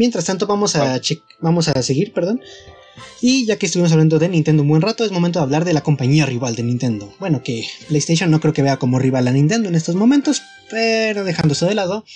[0.00, 0.98] Mientras tanto, vamos a,
[1.40, 2.40] vamos a seguir, perdón.
[3.20, 5.74] Y ya que estuvimos hablando de Nintendo un buen rato, es momento de hablar de
[5.74, 7.14] la compañía rival de Nintendo.
[7.20, 10.40] Bueno, que PlayStation no creo que vea como rival a Nintendo en estos momentos,
[10.70, 12.06] pero dejándose de lado,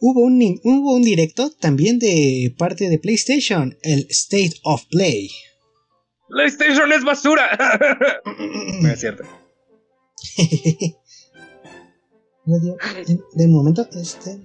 [0.00, 5.30] hubo un, hubo un directo también de parte de PlayStation, el State of Play.
[6.28, 7.56] PlayStation es basura.
[8.80, 9.22] no es cierto.
[12.46, 14.40] de, un momento, este.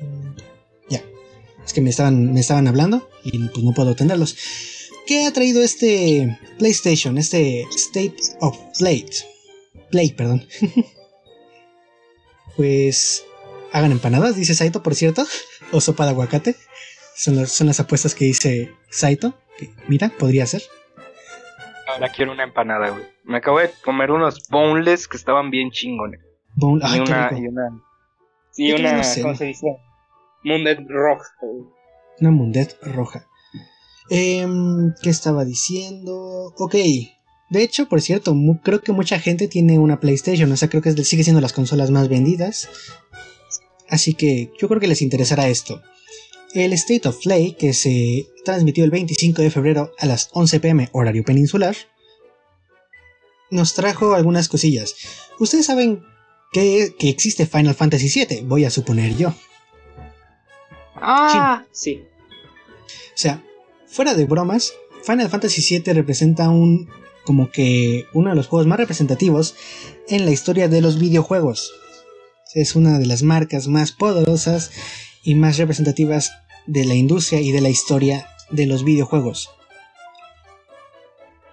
[0.00, 0.49] Ya.
[1.70, 4.36] Es que me estaban, me estaban hablando y pues no puedo atenderlos.
[5.06, 7.16] ¿Qué ha traído este PlayStation?
[7.16, 9.06] Este State of Play.
[9.88, 10.44] Play, perdón.
[12.56, 13.24] pues
[13.72, 15.24] hagan empanadas, dice Saito, por cierto.
[15.70, 16.56] O sopa de aguacate.
[17.14, 19.34] Son, son las apuestas que dice Saito.
[19.56, 20.62] Que, mira, podría ser.
[21.86, 23.04] Ahora quiero una empanada, güey.
[23.22, 26.20] Me acabo de comer unos boneless que estaban bien chingones.
[26.56, 27.82] Bone, y, una, y una.
[28.56, 29.02] Y una.
[29.22, 29.68] ¿Cómo se dice?
[30.42, 31.24] Mundet roja.
[32.20, 33.26] Una Mundet roja.
[34.10, 36.52] Em, ¿Qué estaba diciendo?
[36.58, 36.74] Ok.
[37.50, 40.50] De hecho, por cierto, creo que mucha gente tiene una PlayStation.
[40.50, 42.68] O sea, creo que sigue siendo las consolas más vendidas.
[43.88, 45.82] Así que yo creo que les interesará esto.
[46.54, 50.88] El State of Play, que se transmitió el 25 de febrero a las 11 pm
[50.92, 51.76] horario peninsular,
[53.50, 54.94] nos trajo algunas cosillas.
[55.38, 56.02] Ustedes saben
[56.52, 59.34] que, que existe Final Fantasy VII, voy a suponer yo.
[61.00, 62.04] Ah, sí.
[62.86, 63.42] O sea,
[63.86, 66.88] fuera de bromas, Final Fantasy VII representa un
[67.24, 69.54] como que uno de los juegos más representativos
[70.08, 71.72] en la historia de los videojuegos.
[72.54, 74.70] Es una de las marcas más poderosas
[75.22, 76.32] y más representativas
[76.66, 79.50] de la industria y de la historia de los videojuegos.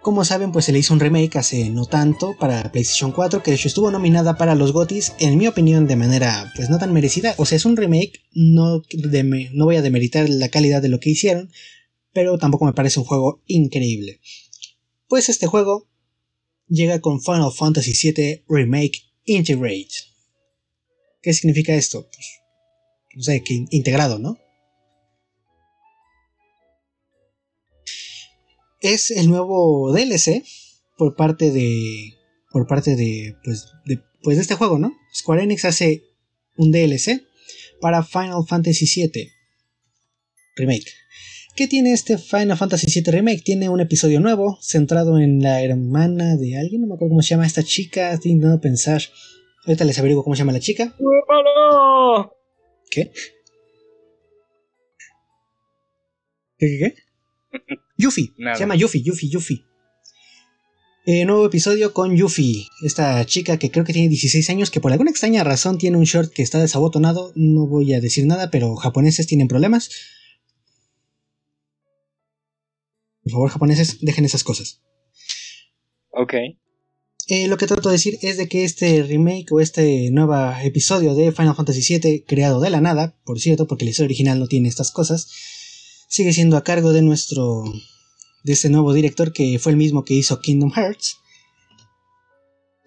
[0.07, 3.51] Como saben, pues se le hizo un remake hace no tanto para PlayStation 4, que
[3.51, 6.93] de hecho estuvo nominada para los GOTYs, en mi opinión, de manera pues no tan
[6.93, 7.35] merecida.
[7.37, 8.83] O sea, es un remake, no,
[9.51, 11.51] no voy a demeritar la calidad de lo que hicieron,
[12.13, 14.21] pero tampoco me parece un juego increíble.
[15.09, 15.89] Pues este juego
[16.69, 19.89] llega con Final Fantasy VII Remake Integrate.
[21.21, 22.07] ¿Qué significa esto?
[22.09, 22.27] Pues,
[23.13, 24.37] no sé, que integrado, ¿no?
[28.81, 30.43] Es el nuevo DLC
[30.97, 32.13] por parte de.
[32.51, 33.35] Por parte de.
[33.43, 34.93] Pues de, pues de este juego, ¿no?
[35.13, 36.03] Square Enix hace
[36.57, 37.23] un DLC
[37.81, 39.31] para Final Fantasy VII
[40.55, 40.91] Remake.
[41.55, 43.41] ¿Qué tiene este Final Fantasy VII Remake?
[43.43, 47.29] Tiene un episodio nuevo centrado en la hermana de alguien, no me acuerdo cómo se
[47.29, 49.01] llama esta chica, estoy intentando pensar.
[49.65, 50.95] Ahorita les averiguo cómo se llama la chica.
[52.91, 53.11] ¿Qué?
[56.59, 56.67] ¿Qué?
[56.67, 56.93] ¿Qué?
[57.51, 57.77] qué?
[57.97, 58.33] Yuffie.
[58.37, 59.65] Se llama Yuffie, Yuffie, Yuffie.
[61.09, 64.91] Eh, nuevo episodio con Yuffie, esta chica que creo que tiene 16 años, que por
[64.91, 67.31] alguna extraña razón tiene un short que está desabotonado.
[67.35, 69.89] No voy a decir nada, pero japoneses tienen problemas.
[73.23, 74.81] Por favor, japoneses, dejen esas cosas.
[76.11, 76.33] Ok.
[77.29, 81.13] Eh, lo que trato de decir es de que este remake o este nuevo episodio
[81.13, 84.47] de Final Fantasy VII, creado de la nada, por cierto, porque la historia original no
[84.47, 85.29] tiene estas cosas,
[86.07, 87.63] sigue siendo a cargo de nuestro.
[88.43, 91.17] de este nuevo director que fue el mismo que hizo Kingdom Hearts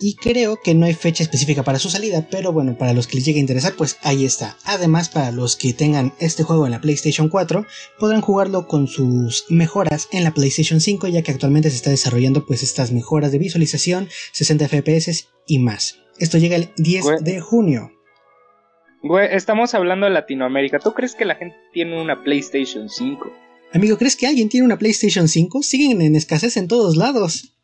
[0.02, 3.16] y creo que no hay fecha específica para su salida, pero bueno, para los que
[3.16, 4.56] les llegue a interesar, pues ahí está.
[4.64, 7.66] Además, para los que tengan este juego en la PlayStation 4,
[7.98, 12.46] podrán jugarlo con sus mejoras en la PlayStation 5, ya que actualmente se está desarrollando
[12.46, 15.96] pues estas mejoras de visualización, 60 FPS y más.
[16.18, 17.92] Esto llega el 10 de junio.
[19.02, 20.78] Güey, estamos hablando de Latinoamérica.
[20.78, 23.32] ¿Tú crees que la gente tiene una PlayStation 5?
[23.72, 25.62] Amigo, ¿crees que alguien tiene una PlayStation 5?
[25.62, 27.54] Siguen en escasez en todos lados.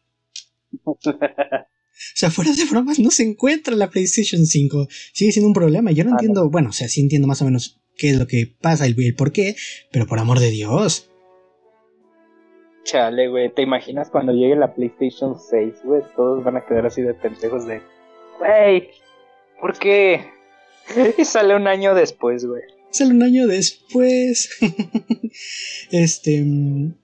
[1.99, 4.87] O sea, fuera de bromas, no se encuentra la PlayStation 5.
[5.15, 5.93] Sigue siendo un problema.
[5.93, 8.27] Yo no ah, entiendo, bueno, o sea, sí entiendo más o menos qué es lo
[8.27, 9.57] que pasa, y el por qué,
[9.91, 11.11] pero por amor de Dios.
[12.85, 16.03] Chale, güey, ¿te imaginas cuando llegue la PlayStation 6, güey?
[16.15, 17.81] Todos van a quedar así de pendejos de,
[18.39, 18.91] güey,
[19.61, 20.36] ¿por qué?
[21.19, 22.63] Y sale un año después, güey.
[22.91, 24.51] Sale un año después.
[25.91, 26.43] este...
[26.43, 26.95] Mm,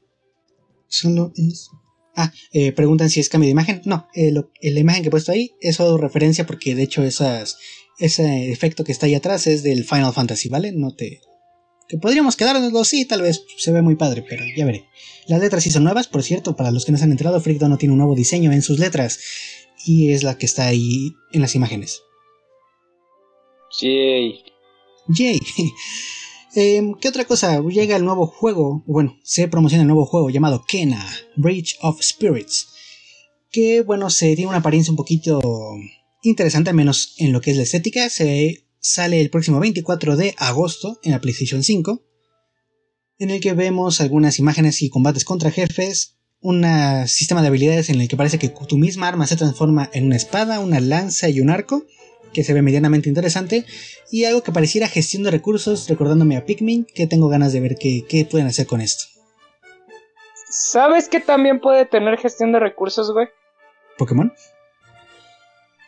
[0.88, 1.70] solo es
[2.14, 3.81] Ah, eh, preguntan si es cambio de imagen.
[3.84, 7.56] No, eh, la imagen que he puesto ahí es solo referencia porque de hecho esas,
[7.99, 10.73] ese efecto que está ahí atrás es del Final Fantasy, ¿vale?
[10.73, 11.20] No te...
[11.88, 14.87] Que podríamos quedárnoslo, sí, tal vez se ve muy padre, pero ya veré.
[15.26, 17.70] Las letras sí son nuevas, por cierto, para los que no se han enterado, Freakdown
[17.70, 19.19] no tiene un nuevo diseño en sus letras
[19.84, 22.02] y es la que está ahí en las imágenes.
[23.81, 24.45] Yay.
[25.09, 25.41] Yay.
[26.55, 27.63] Em, ¿Qué otra cosa?
[27.63, 31.03] Llega el nuevo juego, bueno, se promociona el nuevo juego llamado Kena,
[31.35, 32.69] Bridge of Spirits.
[33.51, 35.41] Que bueno, se tiene una apariencia un poquito
[36.23, 38.11] interesante, al menos en lo que es la estética.
[38.11, 42.03] Se sale el próximo 24 de agosto en la PlayStation 5.
[43.19, 46.67] en el que vemos algunas imágenes y combates contra jefes, un
[47.07, 50.17] sistema de habilidades en el que parece que tu misma arma se transforma en una
[50.17, 51.87] espada, una lanza y un arco,
[52.32, 53.64] que se ve medianamente interesante,
[54.11, 57.76] y algo que pareciera gestión de recursos, recordándome a Pikmin, que tengo ganas de ver
[57.79, 59.05] qué, qué pueden hacer con esto.
[60.49, 63.29] ¿Sabes qué también puede tener gestión de recursos, güey?
[63.96, 64.32] ¿Pokémon?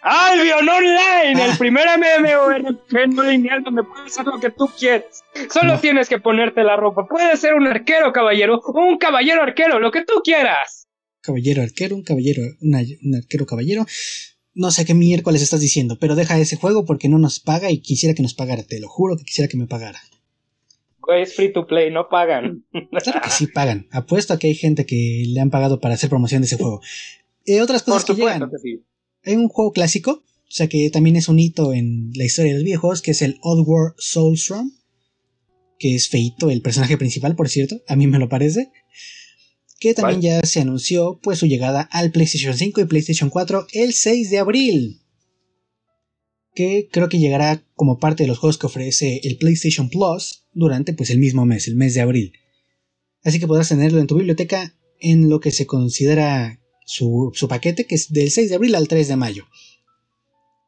[0.07, 1.57] Albion Online, el ah.
[1.59, 5.23] primer MMORPG no lineal donde puedes hacer lo que tú quieres.
[5.51, 7.07] Solo tienes que ponerte la ropa.
[7.09, 10.87] Puedes ser un arquero caballero o un caballero arquero, lo que tú quieras.
[11.23, 13.87] Caballero arquero, un caballero, un arquero caballero.
[14.55, 17.79] No sé qué miércoles estás diciendo, pero deja ese juego porque no nos paga y
[17.79, 20.01] quisiera que nos pagara, te lo juro que quisiera que me pagara.
[21.01, 22.65] Güey, es free to play, no pagan.
[23.03, 23.89] Claro que sí pagan.
[23.91, 26.81] Apuesto a que hay gente que le han pagado para hacer promoción de ese juego.
[27.45, 28.51] Eh, otras cosas que llegan.
[29.25, 32.59] Hay un juego clásico, o sea que también es un hito en la historia de
[32.59, 34.73] los videojuegos, que es el Oddworld Soulstorm,
[35.79, 38.71] que es feito, el personaje principal, por cierto, a mí me lo parece.
[39.85, 43.93] Que también ya se anunció pues su llegada al PlayStation 5 y PlayStation 4 el
[43.93, 45.03] 6 de abril.
[46.55, 50.95] Que creo que llegará como parte de los juegos que ofrece el PlayStation Plus durante
[50.95, 52.33] pues el mismo mes, el mes de abril.
[53.25, 57.97] Así que podrás tenerlo en tu biblioteca en lo que se considera su, paquete, que
[57.97, 59.45] es del 6 de abril al 3 de mayo.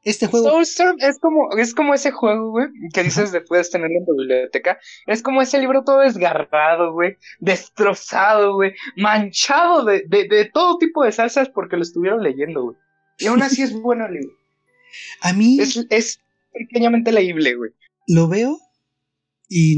[0.06, 0.49] Este juego.
[0.50, 4.17] Soulstorm es como, es como ese juego, güey, que dices de puedes tenerlo en tu
[4.17, 4.79] biblioteca.
[5.08, 11.11] Es como ese libro todo desgarrado, güey, destrozado, güey, manchado de, de, todo tipo de
[11.11, 12.76] salsas porque lo estuvieron leyendo, güey.
[13.19, 14.37] Y aún así es bueno el libro.
[15.23, 15.58] A mí.
[15.58, 16.20] Es, es
[16.52, 17.73] pequeñamente leíble, güey.
[18.06, 18.61] Lo veo
[19.49, 19.75] y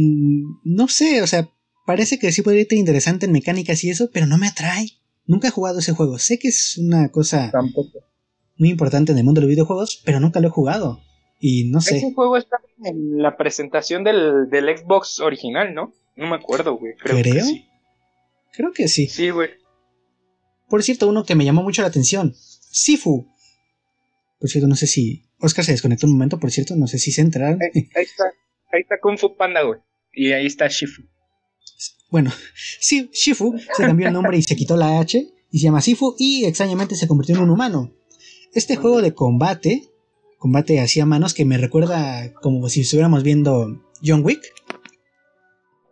[0.62, 1.48] no sé, o sea,
[1.86, 4.90] parece que sí podría ser interesante en mecánicas y eso, pero no me atrae.
[5.24, 6.18] Nunca he jugado ese juego.
[6.18, 7.50] Sé que es una cosa
[8.58, 11.00] muy importante en el mundo de los videojuegos, pero nunca lo he jugado.
[11.40, 11.98] Y no sé.
[11.98, 15.92] Ese juego está en la presentación del, del Xbox original, ¿no?
[16.16, 16.94] No me acuerdo, güey.
[16.96, 17.66] Creo, Que sí.
[18.52, 19.06] Creo que sí.
[19.06, 19.50] Sí, güey.
[20.68, 22.34] Por cierto, uno que me llamó mucho la atención.
[22.34, 23.28] Sifu.
[24.40, 25.24] Por cierto, no sé si.
[25.40, 27.60] Oscar se desconectó un momento, por cierto, no sé si se enteraron.
[27.62, 28.24] Ahí, ahí está.
[28.72, 29.80] Ahí está Kung Fu Panda, güey.
[30.12, 31.02] Y ahí está Shifu.
[32.10, 32.32] Bueno,
[32.80, 36.16] sí, Shifu se cambió el nombre y se quitó la H y se llama Sifu
[36.18, 37.94] y extrañamente se convirtió en un humano.
[38.58, 39.84] Este juego de combate,
[40.36, 44.40] combate hacia manos que me recuerda como si estuviéramos viendo John Wick.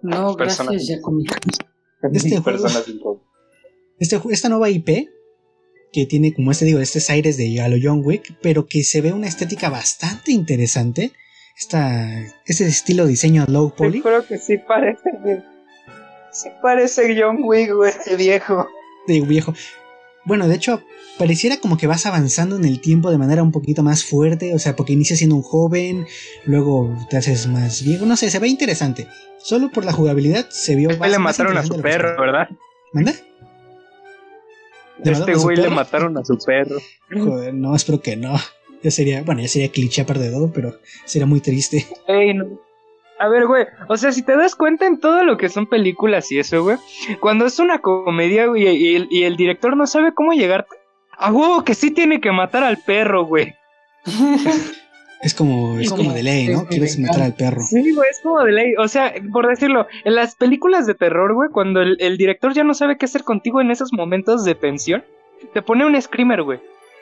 [0.02, 0.66] No, gracias,
[2.12, 2.66] Este juego,
[4.00, 5.08] este, esta nueva IP
[5.92, 9.12] que tiene como este digo, este aires de a John Wick, pero que se ve
[9.12, 11.12] una estética bastante interesante.
[11.56, 14.02] Esta, este estilo de diseño low poly.
[14.02, 15.08] creo que sí parece
[16.32, 18.66] Sí parece John Wick, güey, viejo.
[19.06, 19.54] De viejo.
[20.26, 20.82] Bueno, de hecho,
[21.18, 24.58] pareciera como que vas avanzando en el tiempo de manera un poquito más fuerte, o
[24.58, 26.06] sea, porque inicias siendo un joven,
[26.44, 29.06] luego te haces más viejo, no sé, se ve interesante.
[29.38, 32.48] Solo por la jugabilidad se vio Este le mataron a su perro, ¿verdad?
[32.92, 33.12] ¿Manda?
[35.04, 36.76] Este güey le mataron a su perro.
[37.10, 38.34] Joder, no, espero que no.
[38.82, 41.86] Ya sería, bueno, ya sería cliché aparte de todo, pero sería muy triste.
[42.08, 42.65] Ey, no.
[43.18, 46.30] A ver, güey, o sea, si te das cuenta en todo lo que son películas
[46.30, 46.76] y eso, güey,
[47.20, 50.76] cuando es una comedia, güey, y, el, director no sabe cómo llegarte,
[51.16, 53.54] a huevo que sí tiene que matar al perro, güey.
[55.22, 56.66] Es como, es como de ley, ¿no?
[56.66, 57.62] Quieres matar al perro.
[57.62, 58.74] Sí, güey, es como de ley.
[58.78, 62.64] O sea, por decirlo, en las películas de terror, güey, cuando el, el director ya
[62.64, 65.04] no sabe qué hacer contigo en esos momentos de tensión,
[65.54, 66.60] te pone un screamer, güey.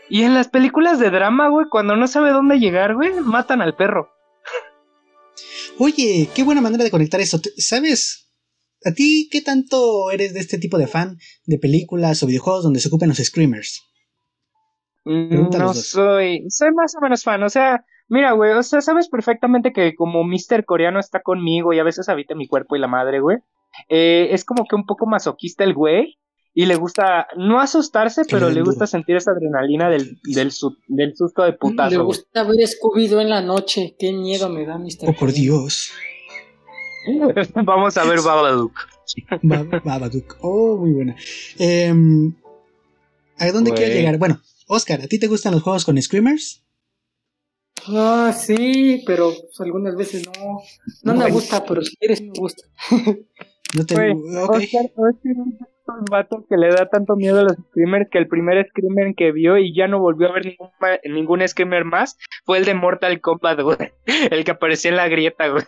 [0.08, 3.74] Y en las películas de drama, güey, cuando no sabe dónde llegar, güey, matan al
[3.74, 4.13] perro.
[5.78, 7.40] Oye, qué buena manera de conectar eso.
[7.56, 8.30] ¿Sabes?
[8.84, 12.80] ¿A ti qué tanto eres de este tipo de fan de películas o videojuegos donde
[12.80, 13.82] se ocupen los screamers?
[15.04, 19.08] Mm, no soy, soy más o menos fan, o sea, mira, güey, o sea, sabes
[19.08, 20.64] perfectamente que como Mr.
[20.64, 23.38] Coreano está conmigo y a veces habita mi cuerpo y la madre, güey,
[23.88, 26.18] eh, es como que un poco masoquista el güey,
[26.54, 30.52] y le gusta no asustarse, pero le gusta sentir esa adrenalina del, del,
[30.86, 31.90] del susto de putazo.
[31.90, 33.96] Le gusta ver escubido en la noche.
[33.98, 35.08] Qué miedo me da, Mr.
[35.08, 35.90] Oh, por Dios.
[37.64, 38.72] Vamos a ver Babadook.
[39.84, 40.36] Babadook.
[40.42, 41.16] Oh, muy buena.
[41.58, 42.32] Em,
[43.38, 44.18] ¿A dónde quiero llegar?
[44.18, 46.62] Bueno, Oscar, ¿a ti te gustan los juegos con screamers?
[47.88, 50.62] Ah, sí, pero pues, algunas veces no.
[51.02, 52.62] No me gusta, pero si quieres me gusta.
[53.74, 54.92] no te Oscar,
[55.86, 59.32] un vato que le da tanto miedo a los screamers que el primer screamer que
[59.32, 60.70] vio y ya no volvió a ver ningún,
[61.04, 63.76] ningún screamer más fue el de Mortal Kombat, güey.
[64.30, 65.64] El que aparecía en la grieta, güey.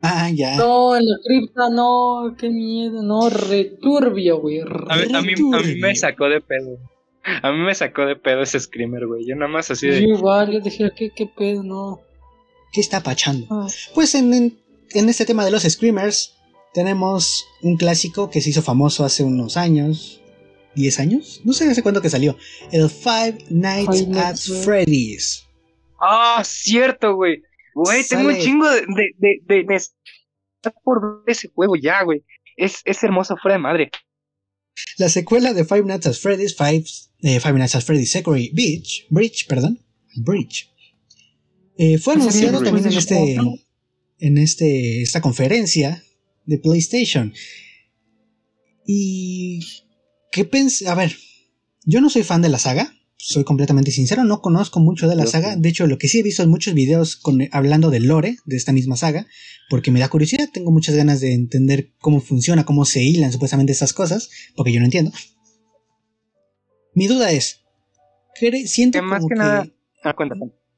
[0.00, 0.56] Ah, ya.
[0.56, 4.60] No, en la cripta, no, qué miedo, no, returbio, güey.
[4.60, 6.78] A, a, mí, a mí me sacó de pedo.
[7.42, 9.26] A mí me sacó de pedo ese screamer, güey.
[9.26, 10.00] Yo nada más así de.
[10.00, 11.62] Yo igual, yo dije, ¿qué, qué pedo?
[11.62, 12.00] No.
[12.72, 13.46] ¿Qué está pachando?
[13.50, 13.66] Ah.
[13.94, 14.58] Pues en, en,
[14.90, 16.37] en, este tema de los screamers,
[16.72, 20.22] tenemos un clásico que se hizo famoso hace unos años.
[20.76, 21.40] ¿10 años?
[21.44, 22.36] No sé hace cuándo que salió.
[22.70, 25.44] El Five Nights at Freddy's.
[26.00, 27.42] Ah, cierto, güey.
[27.74, 28.82] Güey, tengo un chingo de,
[29.18, 29.82] de, de, de,
[30.84, 32.24] por ver ese juego ya, güey.
[32.56, 33.90] Es, es hermoso fuera de madre.
[34.96, 36.84] La secuela de Five Nights at Freddy's, Five,
[37.22, 39.80] eh, Five Nights at Freddy's Security Beach, Bridge, perdón,
[40.16, 40.70] Bridge,
[41.76, 43.36] eh, fue anunciado también en este,
[44.18, 46.02] en este, esta conferencia
[46.48, 47.32] de PlayStation.
[48.86, 49.60] Y
[50.32, 51.14] qué pensé, a ver,
[51.84, 55.26] yo no soy fan de la saga, soy completamente sincero, no conozco mucho de la
[55.26, 55.56] saga.
[55.56, 58.56] De hecho, lo que sí he visto es muchos videos con, hablando del lore de
[58.56, 59.26] esta misma saga,
[59.68, 63.72] porque me da curiosidad, tengo muchas ganas de entender cómo funciona, cómo se hilan supuestamente
[63.72, 65.12] estas cosas, porque yo no entiendo.
[66.94, 67.60] Mi duda es,
[68.64, 69.68] siento más que, nada,
[70.02, 70.16] ah,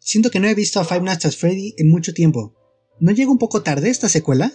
[0.01, 2.57] siento que no he visto a Five Nights at Freddy en mucho tiempo.
[2.99, 4.53] ¿No llegó un poco tarde esta secuela?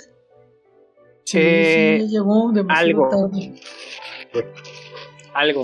[1.26, 3.10] Sí, sí llegó demasiado algo.
[3.10, 3.54] tarde.
[5.34, 5.64] Algo.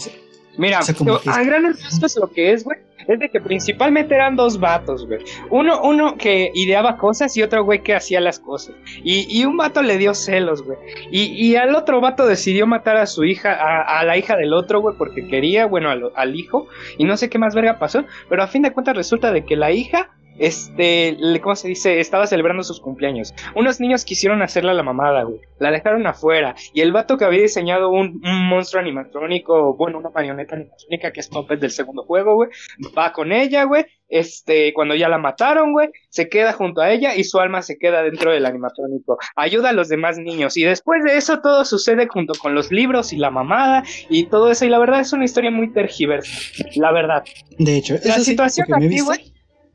[0.57, 2.79] Mira, a gran esto es lo que es, güey.
[3.07, 5.19] Es de que principalmente eran dos vatos, güey.
[5.49, 8.75] Uno, uno que ideaba cosas y otro güey que hacía las cosas.
[9.03, 10.77] Y, y un vato le dio celos, güey.
[11.11, 14.81] Y, y, al otro vato decidió matar a su hija, a, la hija del otro,
[14.81, 16.67] güey, porque quería, bueno, al, al hijo.
[16.97, 18.03] Y no sé qué más verga pasó.
[18.29, 21.99] Pero a fin de cuentas resulta de que la hija este, ¿cómo se dice?
[21.99, 23.33] Estaba celebrando sus cumpleaños.
[23.55, 25.39] Unos niños quisieron hacerla la mamada, güey.
[25.59, 26.55] La dejaron afuera.
[26.73, 31.27] Y el vato que había diseñado un, monstruo animatrónico, bueno, una marioneta animatrónica que es
[31.27, 32.49] Puppet del segundo juego, güey,
[32.97, 33.85] va con ella, güey.
[34.07, 37.77] Este, cuando ya la mataron, güey, se queda junto a ella y su alma se
[37.77, 39.17] queda dentro del animatrónico.
[39.35, 40.57] Ayuda a los demás niños.
[40.57, 44.51] Y después de eso todo sucede junto con los libros y la mamada y todo
[44.51, 44.65] eso.
[44.65, 46.31] Y la verdad es una historia muy tergiversa.
[46.75, 47.23] La verdad.
[47.57, 49.31] De hecho, la situación aquí, güey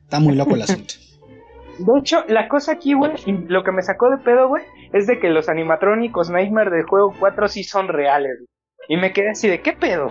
[0.07, 0.93] Está muy loco el asunto.
[1.79, 3.11] De hecho, la cosa aquí, güey,
[3.47, 7.13] lo que me sacó de pedo, güey, es de que los animatrónicos Nightmare del juego
[7.19, 8.45] 4 sí son reales.
[8.87, 10.09] Y me quedé así de, ¿qué pedo?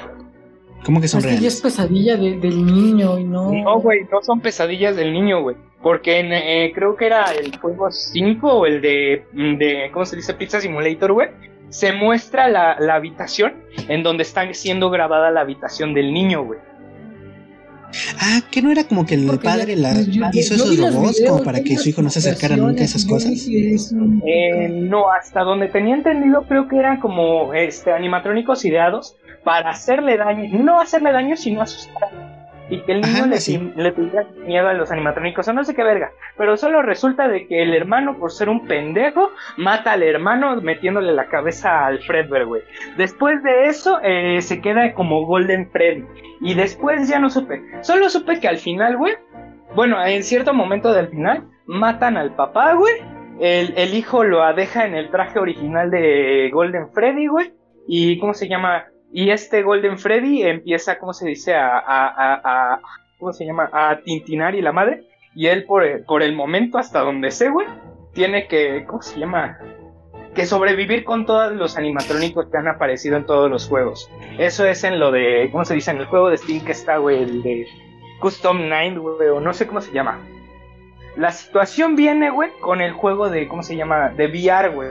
[0.84, 1.42] ¿Cómo que son reales?
[1.42, 3.50] Es pesadilla del niño y no...
[3.50, 5.56] No, güey, no son pesadillas del niño, güey.
[5.82, 10.34] Porque eh, creo que era el juego 5 o el de, de, ¿cómo se dice?
[10.34, 11.30] Pizza Simulator, güey.
[11.70, 13.54] Se muestra la, la habitación
[13.88, 16.60] en donde está siendo grabada la habitación del niño, güey.
[18.20, 19.92] Ah, que no era como que el padre la
[20.32, 23.32] hizo esos robots como para que su hijo no se acercara nunca a esas cosas.
[23.48, 30.16] Eh, no, hasta donde tenía entendido creo que eran como este animatrónicos ideados para hacerle
[30.16, 32.25] daño, no hacerle daño sino asustar
[32.68, 35.84] y que el niño le, le tuviera miedo a los animatrónicos o no sé qué
[35.84, 36.12] verga.
[36.36, 41.12] Pero solo resulta de que el hermano, por ser un pendejo, mata al hermano metiéndole
[41.12, 42.62] la cabeza al Fredbear, güey.
[42.96, 46.04] Después de eso, eh, se queda como Golden Freddy.
[46.40, 47.62] Y después ya no supe.
[47.82, 49.14] Solo supe que al final, güey,
[49.74, 52.94] bueno, en cierto momento del final, matan al papá, güey.
[53.38, 57.52] El, el hijo lo deja en el traje original de Golden Freddy, güey.
[57.86, 58.86] Y, ¿cómo se llama?
[59.12, 61.54] Y este Golden Freddy empieza, ¿cómo se dice?
[61.54, 62.80] A, a, a,
[63.18, 63.70] ¿cómo se llama?
[63.72, 65.04] A tintinar y la madre.
[65.34, 67.66] Y él por, por el momento, hasta donde sé, güey,
[68.14, 69.58] tiene que, ¿cómo se llama?
[70.34, 74.10] Que sobrevivir con todos los animatrónicos que han aparecido en todos los juegos.
[74.38, 75.90] Eso es en lo de, ¿cómo se dice?
[75.90, 77.66] En el juego de Steam que está, güey, el de
[78.20, 80.18] Custom 9, güey, o no sé cómo se llama.
[81.16, 84.10] La situación viene, güey, con el juego de, ¿cómo se llama?
[84.10, 84.90] De VR, güey.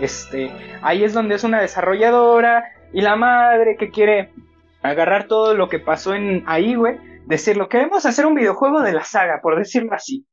[0.00, 0.50] Este,
[0.82, 4.30] ahí es donde es una desarrolladora y la madre que quiere
[4.82, 9.04] agarrar todo lo que pasó en ahí, güey, decirlo, queremos hacer un videojuego de la
[9.04, 10.26] saga, por decirlo así.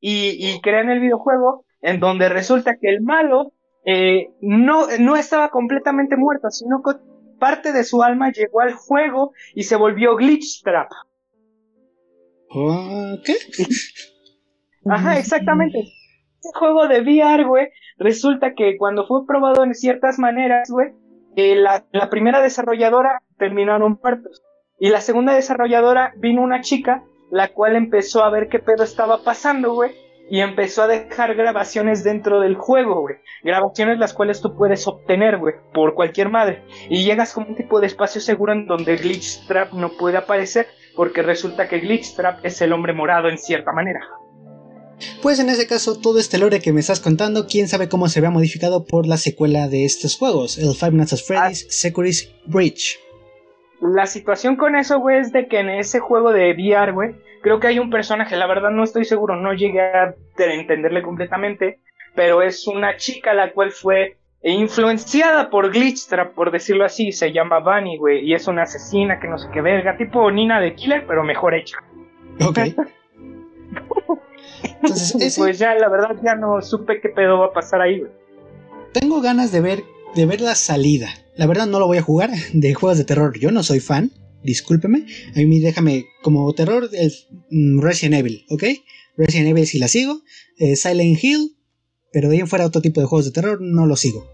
[0.00, 3.52] Y, y crean el videojuego en donde resulta que el malo
[3.84, 6.98] eh, no, no estaba completamente muerto, sino que
[7.38, 10.90] parte de su alma llegó al juego y se volvió Glitch Trap.
[13.24, 13.34] ¿Qué?
[14.90, 15.78] Ajá, exactamente.
[15.78, 20.92] Este juego de VR, güey, resulta que cuando fue probado en ciertas maneras, güey,
[21.38, 24.42] la, primera desarrolladora terminaron muertos.
[24.78, 29.22] Y la segunda desarrolladora vino una chica, la cual empezó a ver qué pedo estaba
[29.22, 29.92] pasando, güey.
[30.30, 33.16] Y empezó a dejar grabaciones dentro del juego, güey.
[33.42, 36.62] Grabaciones las cuales tú puedes obtener, güey, por cualquier madre.
[36.90, 40.66] Y llegas como un tipo de espacio seguro en donde Glitch Trap no puede aparecer,
[40.96, 44.00] porque resulta que Glitch Trap es el hombre morado en cierta manera.
[45.22, 48.20] Pues en ese caso, todo este lore que me estás contando, quién sabe cómo se
[48.20, 51.70] vea modificado por la secuela de estos juegos, el Five Nights at Freddy's ah.
[51.70, 52.98] Security's Breach.
[53.80, 57.60] La situación con eso, güey, es de que en ese juego de VR, güey, creo
[57.60, 61.80] que hay un personaje, la verdad no estoy seguro, no llegué a entenderle completamente,
[62.14, 67.60] pero es una chica la cual fue influenciada por Glitchtrap, por decirlo así, se llama
[67.60, 71.04] Bunny, güey, y es una asesina que no sé qué verga, tipo Nina de Killer,
[71.06, 71.78] pero mejor hecha.
[72.40, 72.58] Ok.
[74.62, 78.10] Entonces, pues ya, la verdad, ya no supe qué pedo va a pasar ahí, güey.
[78.92, 79.84] tengo ganas de ver,
[80.14, 81.08] de ver la salida.
[81.36, 83.38] La verdad no lo voy a jugar de juegos de terror.
[83.38, 84.10] Yo no soy fan,
[84.42, 85.06] discúlpeme.
[85.34, 87.12] A mí déjame como terror el
[87.50, 88.64] mm, Resident Evil, ¿ok?
[89.16, 90.20] Resident Evil si la sigo.
[90.58, 91.56] Eh, Silent Hill,
[92.12, 94.26] pero de ahí en fuera otro tipo de juegos de terror no lo sigo.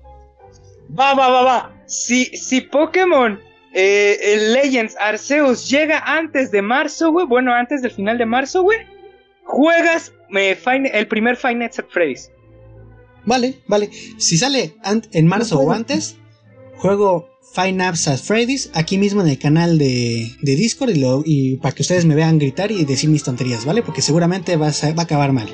[0.98, 1.84] Va, va, va, va.
[1.86, 3.38] Si, si Pokémon
[3.74, 8.78] eh, Legends Arceus llega antes de marzo, güey, bueno, antes del final de marzo, güey,
[9.44, 10.58] juegas eh,
[10.92, 12.30] el primer Five Nights at Freddy's.
[13.24, 13.90] Vale, vale.
[14.18, 16.16] Si sale en marzo o antes,
[16.76, 21.74] juego Five Nights at Freddy's aquí mismo en el canal de, Discord y, y, para
[21.74, 23.82] que ustedes me vean gritar y decir mis tonterías, ¿vale?
[23.82, 25.48] Porque seguramente va a, va a acabar mal.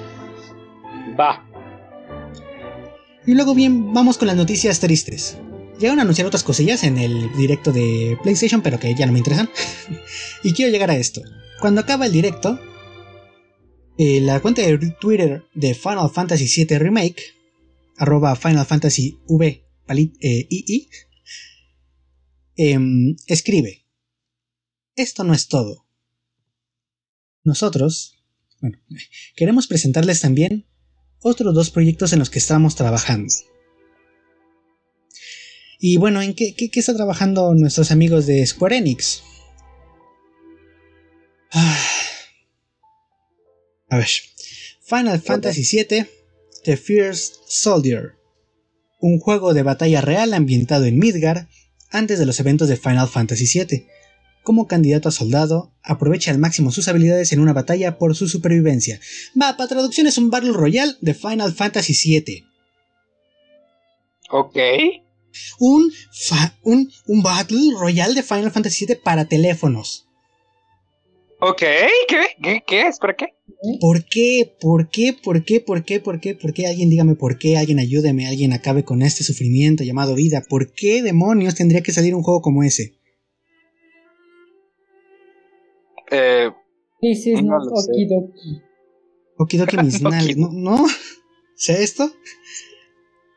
[1.18, 1.46] Va.
[3.26, 5.36] Y luego bien, vamos con las noticias tristes.
[5.78, 9.18] Llegaron a anunciar otras cosillas en el directo de PlayStation, pero que ya no me
[9.18, 9.48] interesan.
[10.42, 11.22] y quiero llegar a esto.
[11.60, 12.58] Cuando acaba el directo,
[14.02, 17.22] eh, la cuenta de Twitter de Final Fantasy VII Remake,
[17.98, 19.62] arroba Final Fantasy V
[20.22, 20.48] eh,
[22.56, 23.84] em, escribe,
[24.96, 25.86] esto no es todo.
[27.44, 28.24] Nosotros,
[28.62, 28.78] bueno,
[29.36, 30.64] queremos presentarles también
[31.20, 33.34] otros dos proyectos en los que estamos trabajando.
[35.78, 39.22] Y bueno, ¿en qué, qué, está trabajando nuestros amigos de Square Enix?
[41.52, 41.99] Ah.
[43.90, 44.08] A ver.
[44.82, 46.06] Final Fantasy VII
[46.64, 48.14] The Fierce Soldier.
[49.00, 51.48] Un juego de batalla real ambientado en Midgar
[51.90, 53.86] antes de los eventos de Final Fantasy VII.
[54.42, 59.00] Como candidato a soldado, aprovecha al máximo sus habilidades en una batalla por su supervivencia.
[59.40, 62.46] Va, para traducción es un Battle Royale de Final Fantasy VII.
[64.30, 64.56] Ok.
[65.58, 65.92] Un,
[66.62, 70.06] un, un Battle Royale de Final Fantasy VII para teléfonos.
[71.40, 71.62] Ok,
[72.08, 72.26] ¿qué?
[72.42, 72.98] ¿Qué, qué es?
[72.98, 73.34] ¿Para qué?
[73.80, 74.50] ¿Por qué?
[74.60, 75.12] ¿Por qué?
[75.12, 75.60] ¿Por qué?
[75.60, 76.00] ¿Por qué?
[76.00, 76.34] ¿Por qué?
[76.34, 76.66] ¿Por qué?
[76.66, 80.42] Alguien dígame por qué, alguien ayúdeme, alguien acabe con este sufrimiento llamado vida.
[80.48, 82.94] ¿Por qué demonios tendría que salir un juego como ese?
[86.10, 86.50] Eh,
[87.02, 88.62] sí, sí, no, Okidoki.
[89.36, 90.00] Okidoki mis
[90.36, 90.50] ¿no?
[90.52, 90.84] ¿No?
[90.84, 90.88] O
[91.54, 92.10] sea, esto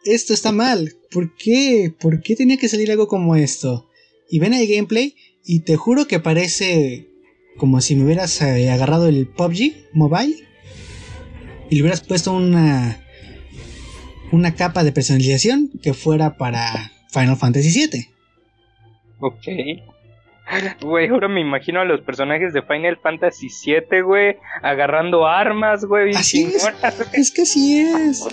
[0.06, 0.94] esto está mal.
[1.12, 1.94] ¿Por qué?
[2.00, 3.90] ¿Por qué tenía que salir algo como esto?
[4.30, 7.13] Y ven el gameplay y te juro que parece
[7.58, 10.36] como si me hubieras eh, agarrado el PUBG Mobile
[11.70, 13.00] y le hubieras puesto una
[14.32, 18.08] una capa de personalización que fuera para Final Fantasy VII.
[19.20, 19.46] Ok.
[20.82, 26.14] Güey, ahora me imagino a los personajes de Final Fantasy VII, güey, agarrando armas, güey.
[26.16, 26.68] Así es.
[27.14, 28.28] Es que así es.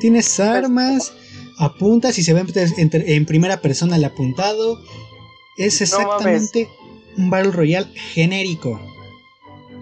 [0.00, 1.14] Tienes armas,
[1.58, 4.78] apuntas y se ve en, primera persona el apuntado.
[5.56, 6.68] Es exactamente
[7.16, 8.80] un Battle Royale genérico.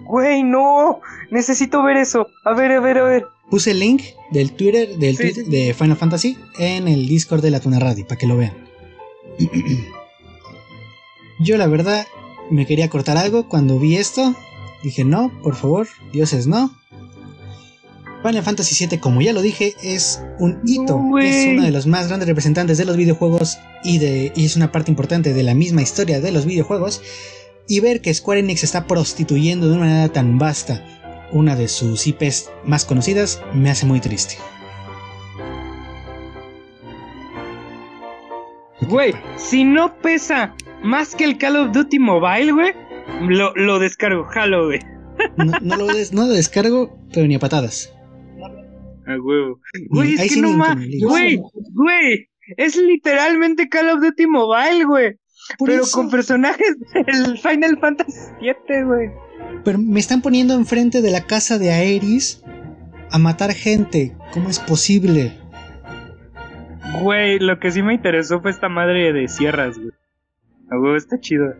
[0.05, 2.27] Güey, no, necesito ver eso.
[2.43, 3.25] A ver, a ver, a ver.
[3.49, 7.79] Puse el link del Twitter, del de Final Fantasy en el Discord de la Tuna
[7.79, 8.53] Radio para que lo vean.
[11.39, 12.05] Yo la verdad
[12.49, 14.35] me quería cortar algo cuando vi esto.
[14.83, 16.71] Dije, no, por favor, dioses no.
[18.21, 20.99] Final Fantasy VII, como ya lo dije, es un hito.
[21.19, 24.71] es uno de los más grandes representantes de los videojuegos y, de, y es una
[24.71, 27.01] parte importante de la misma historia de los videojuegos.
[27.67, 30.83] Y ver que Square Enix está prostituyendo de una manera tan vasta
[31.31, 34.35] una de sus IPs más conocidas me hace muy triste.
[38.81, 40.53] Güey, si no pesa
[40.83, 42.73] más que el Call of Duty Mobile, güey,
[43.21, 44.79] lo, descargo, jalo, güey.
[45.37, 47.93] No, lo no lo descargo, pero ni a patadas.
[49.07, 49.59] A huevo.
[49.89, 50.75] Güey, es que no más.
[50.75, 51.39] Güey,
[51.73, 52.29] güey.
[52.57, 55.17] Es literalmente Call of Duty Mobile, güey.
[55.65, 59.09] pero con personajes del Final Fantasy VII, güey.
[59.63, 62.43] Pero me están poniendo enfrente de la casa de Aeris
[63.11, 64.15] a matar gente.
[64.33, 65.37] ¿Cómo es posible?
[67.01, 69.91] Güey, lo que sí me interesó fue esta madre de sierras, güey.
[70.69, 71.53] A huevo, está chido.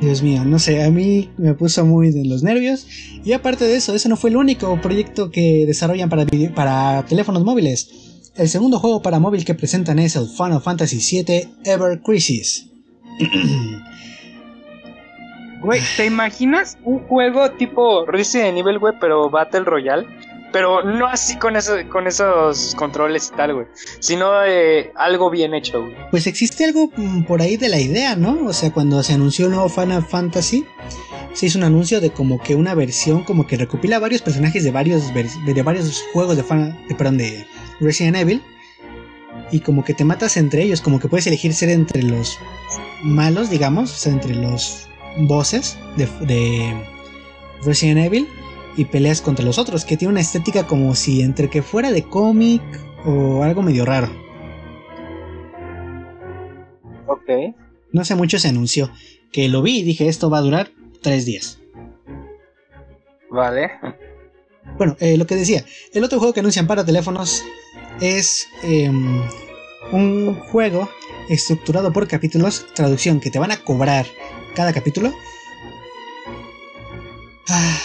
[0.00, 2.86] Dios mío, no sé, a mí me puso muy de los nervios.
[3.24, 7.44] Y aparte de eso, ese no fue el único proyecto que desarrollan para, para teléfonos
[7.44, 7.90] móviles.
[8.36, 12.68] El segundo juego para móvil que presentan es el Final Fantasy VII Ever Crisis.
[15.60, 20.06] Güey, ¿te imaginas un juego tipo Resident Evil, güey, pero Battle Royale?
[20.52, 23.66] Pero no así con, eso, con esos controles y tal, güey.
[24.00, 25.94] Sino eh, algo bien hecho, güey.
[26.10, 28.46] Pues existe algo mm, por ahí de la idea, ¿no?
[28.46, 30.64] O sea, cuando se anunció el nuevo Final Fantasy,
[31.34, 34.70] se hizo un anuncio de como que una versión como que recopila varios personajes de
[34.70, 37.46] varios, de varios juegos de, Final, de, perdón, de
[37.80, 38.42] Resident Evil.
[39.50, 42.38] Y como que te matas entre ellos, como que puedes elegir ser entre los
[43.02, 46.74] malos, digamos, o sea, entre los bosses de, de
[47.62, 48.28] Resident Evil
[48.78, 52.04] y peleas contra los otros, que tiene una estética como si entre que fuera de
[52.04, 52.62] cómic
[53.04, 54.08] o algo medio raro.
[57.08, 57.54] Ok.
[57.92, 58.90] No hace mucho se anunció
[59.32, 60.70] que lo vi y dije esto va a durar
[61.02, 61.58] tres días.
[63.30, 63.72] Vale.
[64.76, 67.44] Bueno, eh, lo que decía, el otro juego que anuncian para teléfonos
[68.00, 69.22] es em,
[69.90, 70.88] un juego
[71.28, 74.06] estructurado por capítulos, traducción que te van a cobrar
[74.54, 75.12] cada capítulo,
[77.48, 77.78] ah,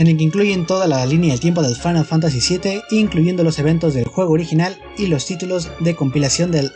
[0.00, 3.58] en el que incluyen toda la línea del tiempo del Final Fantasy VII, incluyendo los
[3.58, 6.72] eventos del juego original y los títulos de compilación del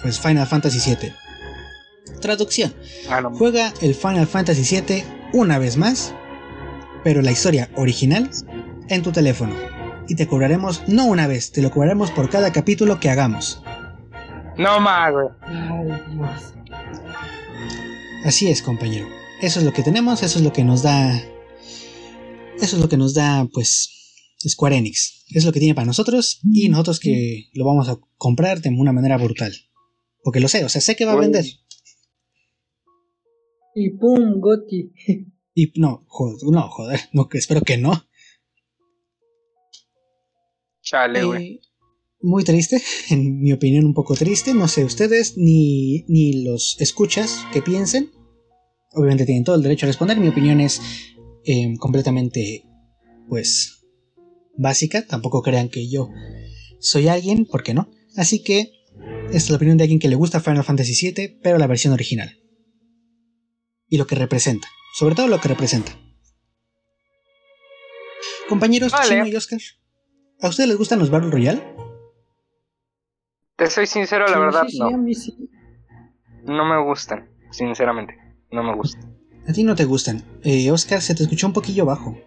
[0.00, 1.12] pues, Final Fantasy VII.
[2.18, 2.74] Traducción.
[3.10, 3.20] Ah.
[3.34, 6.14] Juega el Final Fantasy VII una vez más,
[7.04, 8.30] pero la historia original
[8.88, 9.52] en tu teléfono.
[10.08, 13.62] Y te cobraremos no una vez, te lo cobraremos por cada capítulo que hagamos.
[14.56, 15.28] No más, güey.
[15.42, 16.54] Ay, Dios.
[18.24, 19.06] Así es, compañero.
[19.42, 21.20] Eso es lo que tenemos, eso es lo que nos da.
[22.60, 23.90] Eso es lo que nos da, pues,
[24.48, 25.24] Square Enix.
[25.28, 28.70] Eso es lo que tiene para nosotros y nosotros que lo vamos a comprar de
[28.70, 29.54] una manera brutal.
[30.22, 31.44] Porque lo sé, o sea, sé que va a vender.
[33.74, 34.92] Y pum, Goti.
[35.54, 38.06] Y no, joder, no, joder, no, espero que no.
[40.82, 41.46] Chale, güey.
[41.46, 41.60] Eh,
[42.20, 44.54] muy triste, en mi opinión un poco triste.
[44.54, 48.10] No sé ustedes ni, ni los escuchas que piensen.
[48.92, 50.18] Obviamente tienen todo el derecho a responder.
[50.18, 50.80] Mi opinión es
[51.46, 52.64] eh, completamente,
[53.28, 53.84] pues,
[54.56, 55.06] básica.
[55.06, 56.08] Tampoco crean que yo
[56.80, 57.88] soy alguien, porque no.
[58.16, 58.72] Así que
[59.26, 61.92] esta es la opinión de alguien que le gusta Final Fantasy VII, pero la versión
[61.92, 62.36] original.
[63.88, 64.68] Y lo que representa.
[64.94, 65.92] Sobre todo lo que representa.
[68.48, 69.08] Compañeros, Vale.
[69.08, 69.60] Chino y Oscar,
[70.40, 71.62] ¿a ustedes les gustan los Battle Royale?
[73.56, 74.86] Te soy sincero, la Sí, verdad, sí, sí, no.
[74.88, 75.34] a mí sí.
[76.44, 78.14] No me gustan, sinceramente.
[78.52, 79.15] No me gustan.
[79.48, 80.24] A ti no te gustan.
[80.42, 82.18] Eh, Oscar, se te escuchó un poquillo bajo.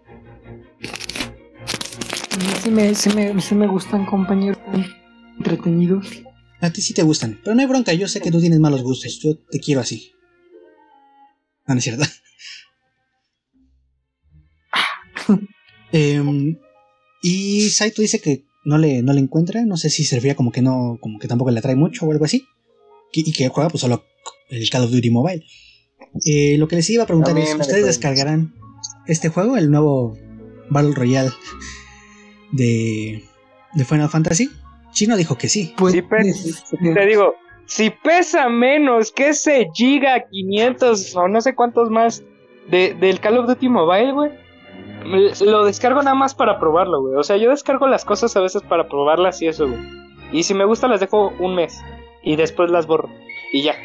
[2.63, 4.60] Sí me, sí me, sí me gustan compañeros
[5.38, 6.08] entretenidos.
[6.62, 7.39] A ti sí te gustan.
[7.43, 9.19] Pero no hay bronca, yo sé que tú tienes malos gustos.
[9.19, 10.12] Yo te quiero así.
[11.67, 12.05] No, no es cierto.
[15.91, 16.60] Em,
[17.23, 19.65] y Saito dice que no le, no le encuentra.
[19.65, 22.12] No sé si se refiere como que no, como que tampoco le atrae mucho o
[22.12, 22.45] algo así.
[23.12, 24.05] Que- Y que juega pues solo
[24.49, 25.43] el Call of Duty Mobile.
[26.25, 28.53] Eh, lo que les iba a preguntar es, ¿ustedes descargarán
[29.07, 30.17] este juego, el nuevo
[30.69, 31.31] Battle Royale
[32.51, 33.23] de,
[33.73, 34.49] de Final Fantasy?
[34.91, 35.73] Chino dijo que sí.
[35.77, 36.23] Pues, Sí, pero-
[36.95, 42.23] Te digo, si pesa menos que ese Giga 500 o no sé cuántos más
[42.69, 44.31] de, del Call of Duty Mobile, güey,
[45.45, 47.15] lo descargo nada más para probarlo, güey.
[47.15, 49.79] O sea, yo descargo las cosas a veces para probarlas y eso, güey.
[50.31, 51.79] Y si me gusta las dejo un mes
[52.23, 53.09] y después las borro
[53.53, 53.75] y ya.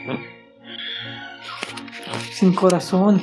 [2.32, 3.20] Sin corazón.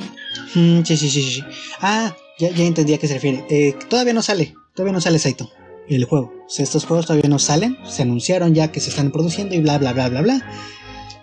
[0.54, 1.42] Mm, sí, sí, sí, sí.
[1.80, 3.44] Ah, ya, ya entendí a qué se refiere.
[3.48, 5.50] Eh, todavía no sale, todavía no sale Saito,
[5.88, 6.32] el juego.
[6.56, 9.92] Estos juegos todavía no salen, se anunciaron ya que se están produciendo y bla, bla,
[9.92, 10.50] bla, bla, bla.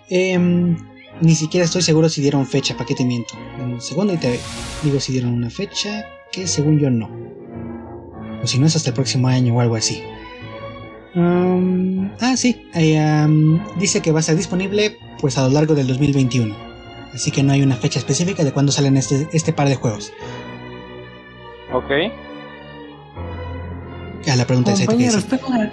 [0.08, 0.76] Em,
[1.20, 3.34] ni siquiera estoy seguro si dieron fecha, ¿para qué te miento?
[3.62, 4.40] Un segundo y te
[4.82, 7.10] digo si dieron una fecha que según yo no.
[8.42, 10.02] O si no es hasta el próximo año o algo así.
[11.14, 13.26] Ah, sí, eh,
[13.78, 16.69] dice que va a estar disponible pues a lo largo del 2021.
[17.12, 20.12] Así que no hay una fecha específica de cuándo salen este, este par de juegos.
[21.72, 21.90] Ok.
[24.30, 25.72] A la pregunta de una,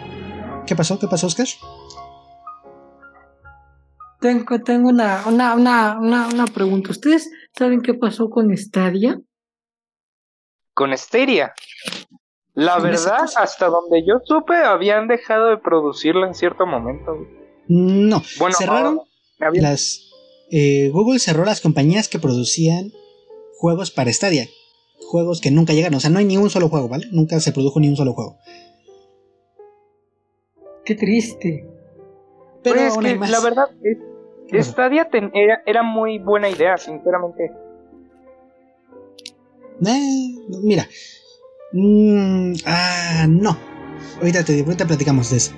[0.65, 0.99] ¿Qué pasó?
[0.99, 1.47] ¿Qué pasó, Oscar?
[4.19, 6.91] tengo, tengo una, una, una, una, una pregunta.
[6.91, 9.19] ¿Ustedes saben qué pasó con Stadia?
[10.73, 11.53] Con Stadia.
[12.53, 17.15] La verdad, hasta donde yo supe, habían dejado de producirla en cierto momento.
[17.67, 19.01] No, Bueno, cerraron
[19.53, 20.06] las...
[20.51, 22.91] eh, Google cerró las compañías que producían
[23.57, 24.47] juegos para Stadia.
[25.09, 25.95] Juegos que nunca llegaron.
[25.97, 27.07] O sea, no hay ni un solo juego, ¿vale?
[27.11, 28.37] Nunca se produjo ni un solo juego.
[30.85, 31.65] Qué triste.
[32.63, 33.29] Pero Pues es que más.
[33.29, 33.65] la verdad,
[34.51, 34.67] es-.
[34.67, 37.51] Stadia ten- era, era muy buena idea, sinceramente.
[39.85, 40.87] Eh, mira.
[41.73, 43.57] Mm, ah, no.
[44.19, 45.53] Ahorita, te, ahorita platicamos de eso.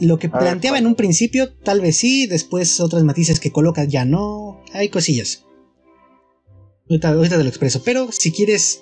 [0.00, 2.26] Lo que planteaba en un principio, tal vez sí.
[2.26, 4.62] Después otras matices que coloca ya no.
[4.72, 5.44] Hay cosillas.
[6.88, 7.82] Ahorita, ahorita te lo expreso.
[7.84, 8.80] Pero si quieres.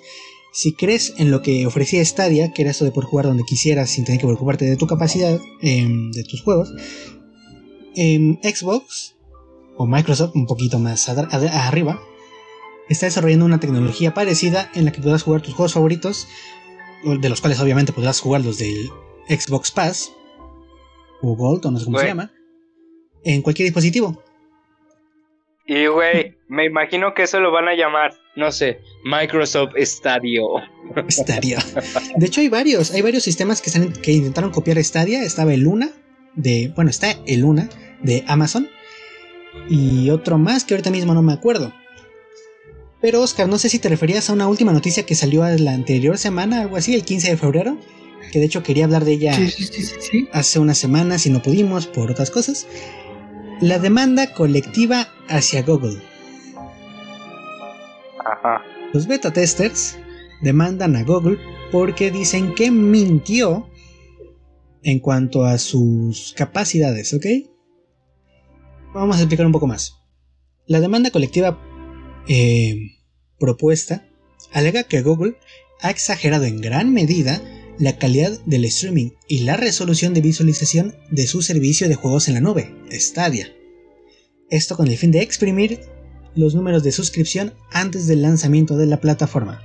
[0.51, 3.89] Si crees en lo que ofrecía Stadia, que era eso de poder jugar donde quisieras
[3.89, 6.71] sin tener que preocuparte de tu capacidad em, de tus juegos,
[7.93, 9.17] em, Xbox
[9.75, 11.99] o Microsoft, un poquito más arriba,
[12.87, 16.25] está desarrollando una tecnología parecida en la que podrás jugar tus juegos favoritos,
[17.03, 18.89] de los cuales obviamente podrás jugar los del
[19.27, 20.13] Xbox Pass
[21.31, 22.31] o Gold, o no sé cómo se llama,
[23.23, 24.23] en cualquier dispositivo.
[25.67, 30.43] Y, güey, me imagino que eso lo van a llamar, no sé, Microsoft Stadio.
[31.09, 31.57] Stadia.
[32.15, 35.23] De hecho, hay varios, hay varios sistemas que, que intentaron copiar Stadia.
[35.23, 35.89] Estaba el Luna,
[36.35, 37.67] de, bueno, está el Luna
[38.03, 38.69] de Amazon.
[39.67, 41.73] Y otro más que ahorita mismo no me acuerdo.
[43.01, 46.17] Pero Oscar, no sé si te referías a una última noticia que salió la anterior
[46.17, 47.77] semana, algo así, el 15 de febrero.
[48.31, 49.37] Que de hecho quería hablar de ella
[50.31, 52.67] hace unas semanas y no pudimos por otras cosas.
[53.61, 56.01] La demanda colectiva hacia Google.
[58.19, 58.61] Ajá.
[58.93, 59.97] Los beta testers
[60.41, 61.37] demandan a Google
[61.71, 63.69] porque dicen que mintió
[64.83, 67.25] en cuanto a sus capacidades, ¿ok?
[68.93, 69.97] Vamos a explicar un poco más.
[70.67, 71.59] La demanda colectiva
[72.27, 72.77] eh,
[73.39, 74.05] propuesta
[74.53, 75.37] alega que Google
[75.81, 77.41] ha exagerado en gran medida
[77.79, 82.35] la calidad del streaming y la resolución de visualización de su servicio de juegos en
[82.35, 83.51] la nube, Stadia.
[84.49, 85.81] Esto con el fin de exprimir
[86.35, 89.61] los números de suscripción antes del lanzamiento de la plataforma.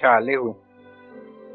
[0.00, 0.34] Chale,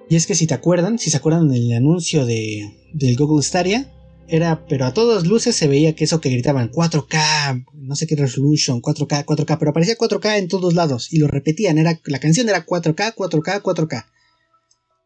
[0.09, 3.91] Y es que si te acuerdan, si se acuerdan del anuncio de, del Google Stadia,
[4.29, 8.15] era, pero a todas luces se veía que eso que gritaban 4K, no sé qué
[8.15, 12.47] resolution, 4K, 4K, pero aparecía 4K en todos lados y lo repetían, era, la canción
[12.47, 14.05] era 4K, 4K, 4K.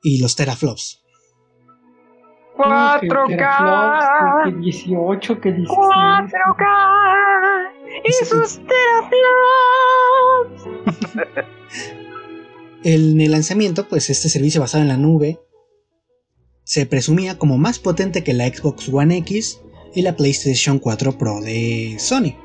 [0.03, 1.01] Y los teraflops.
[2.57, 5.77] 4K, que 18, que 16.
[5.79, 6.65] 4K
[8.03, 9.83] y sus teraflops.
[12.83, 15.39] en el lanzamiento, pues este servicio basado en la nube
[16.63, 19.59] se presumía como más potente que la Xbox One X
[19.93, 22.35] y la PlayStation 4 Pro de Sony.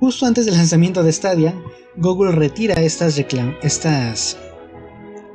[0.00, 1.54] Justo antes del lanzamiento de Stadia,
[1.96, 3.18] Google retira estas
[3.62, 4.38] estas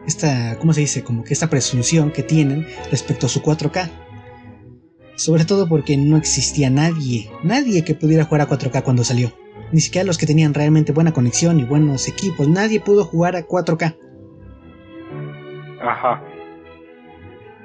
[0.05, 1.03] esta ¿cómo se dice?
[1.03, 3.89] como que esta presunción que tienen respecto a su 4K.
[5.15, 9.33] Sobre todo porque no existía nadie, nadie que pudiera jugar a 4K cuando salió.
[9.71, 13.45] Ni siquiera los que tenían realmente buena conexión y buenos equipos, nadie pudo jugar a
[13.45, 13.97] 4K.
[15.81, 16.23] Ajá.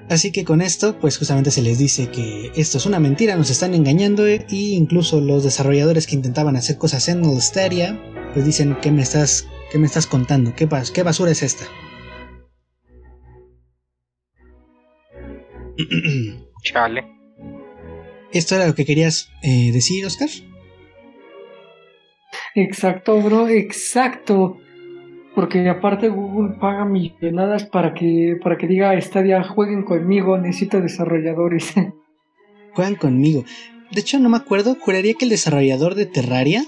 [0.08, 3.50] Así que con esto, pues justamente se les dice que esto es una mentira, nos
[3.50, 7.98] están engañando e incluso los desarrolladores que intentaban hacer cosas en Stadia,
[8.34, 10.54] pues dicen, ¿qué me estás, qué me estás contando?
[10.54, 11.64] ¿Qué, ¿Qué basura es esta?
[16.62, 17.04] Chale.
[18.32, 20.28] ¿Esto era lo que querías eh, decir, Oscar?
[22.54, 24.58] Exacto, bro, exacto.
[25.34, 31.74] Porque aparte Google paga millonadas para que, para que diga Stadia, jueguen conmigo, necesito desarrolladores.
[32.74, 33.44] Juegan conmigo.
[33.90, 36.64] De hecho, no me acuerdo, juraría que el desarrollador de Terraria,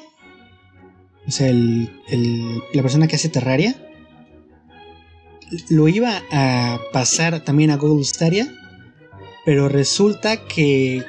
[1.26, 1.90] o sea, el,
[2.72, 3.74] la persona que hace Terraria,
[5.68, 8.46] lo iba a pasar también a Google Stadia,
[9.44, 11.04] pero resulta que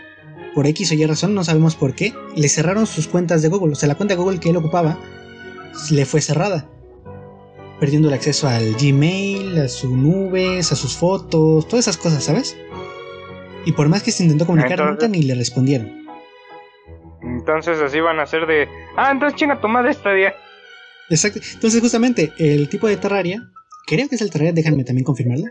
[0.55, 3.73] por X o Y razón, no sabemos por qué, le cerraron sus cuentas de Google.
[3.73, 4.97] O sea, la cuenta de Google que él ocupaba
[5.91, 6.67] le fue cerrada
[7.79, 12.57] perdiendo el acceso al Gmail, a sus nubes, a sus fotos, todas esas cosas, ¿sabes?
[13.65, 16.07] Y por más que se intentó comunicar, nunca ni le respondieron.
[17.21, 18.67] Entonces así van a ser de...
[18.95, 20.33] Ah, entonces chinga tu madre esta día.
[21.09, 21.39] Exacto.
[21.53, 23.41] Entonces justamente el tipo de Terraria,
[23.85, 25.47] creo que es el Terraria, déjenme también confirmarlo.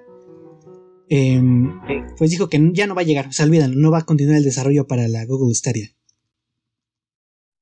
[1.09, 1.81] Em,
[2.19, 4.39] pues dijo que ya no va a llegar, o sea, olvídalo, no va a continuar
[4.39, 5.89] el desarrollo para la Google Stadia.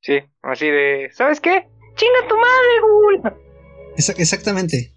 [0.01, 1.11] Sí, así de...
[1.13, 1.67] ¿Sabes qué?
[1.97, 3.45] Chinga tu madre, Google
[3.97, 4.95] exactamente.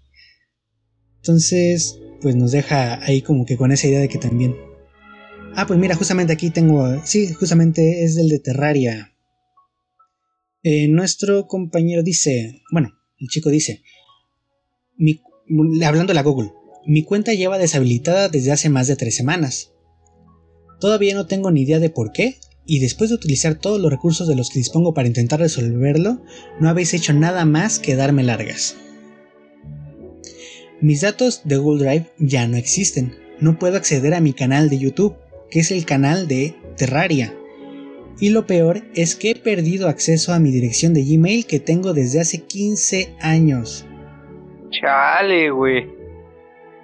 [1.16, 4.56] Entonces, pues nos deja ahí como que con esa idea de que también.
[5.54, 7.00] Ah, pues mira, justamente aquí tengo.
[7.04, 9.14] Sí, justamente es del de Terraria.
[10.62, 12.62] Eh, nuestro compañero dice.
[12.72, 13.82] Bueno, el chico dice.
[14.96, 15.20] Mi,
[15.84, 16.52] hablando la Google.
[16.86, 19.72] Mi cuenta lleva deshabilitada desde hace más de tres semanas.
[20.80, 24.28] Todavía no tengo ni idea de por qué, y después de utilizar todos los recursos
[24.28, 26.22] de los que dispongo para intentar resolverlo,
[26.60, 28.76] no habéis hecho nada más que darme largas.
[30.80, 33.16] Mis datos de Google Drive ya no existen.
[33.40, 35.16] No puedo acceder a mi canal de YouTube,
[35.50, 37.34] que es el canal de Terraria.
[38.20, 41.94] Y lo peor es que he perdido acceso a mi dirección de Gmail que tengo
[41.94, 43.86] desde hace 15 años.
[44.70, 45.86] Chale, güey.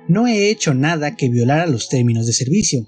[0.08, 2.86] No he hecho nada que violara los términos de servicio.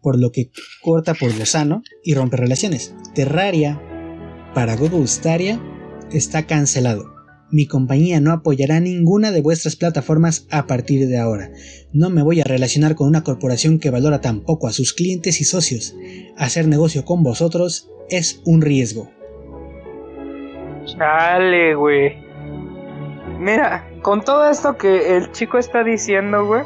[0.00, 2.94] Por lo que corta por lo sano y rompe relaciones.
[3.14, 3.80] Terraria
[4.54, 5.60] para Google Stadia
[6.12, 7.19] está cancelado.
[7.52, 11.50] Mi compañía no apoyará ninguna de vuestras plataformas a partir de ahora.
[11.92, 15.40] No me voy a relacionar con una corporación que valora tan poco a sus clientes
[15.40, 15.96] y socios.
[16.36, 19.10] Hacer negocio con vosotros es un riesgo.
[20.84, 22.14] Chale, güey.
[23.38, 26.62] Mira, con todo esto que el chico está diciendo, güey.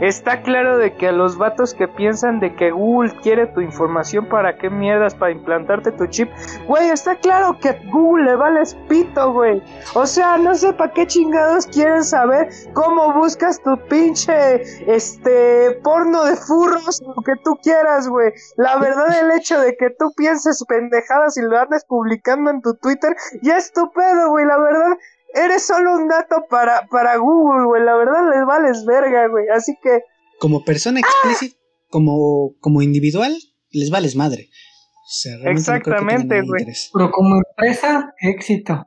[0.00, 4.28] Está claro de que a los vatos que piensan de que Google quiere tu información
[4.28, 6.30] para qué mierdas, para implantarte tu chip,
[6.66, 9.62] güey, está claro que a Google le vale pito, güey.
[9.94, 16.24] O sea, no sé para qué chingados quieren saber cómo buscas tu pinche, este, porno
[16.24, 18.32] de furros, lo que tú quieras, güey.
[18.56, 22.74] La verdad, el hecho de que tú pienses pendejadas y lo andes publicando en tu
[22.74, 23.90] Twitter, ya es tu
[24.28, 24.96] güey, la verdad
[25.34, 27.82] eres solo un dato para, para Google, güey.
[27.82, 29.46] La verdad les vales verga, güey.
[29.54, 30.00] Así que.
[30.38, 31.56] Como persona explícita,
[31.90, 33.36] como, como individual,
[33.70, 34.48] les vales madre.
[34.50, 36.66] O sea, Exactamente, güey.
[36.92, 38.84] Pero como empresa, éxito.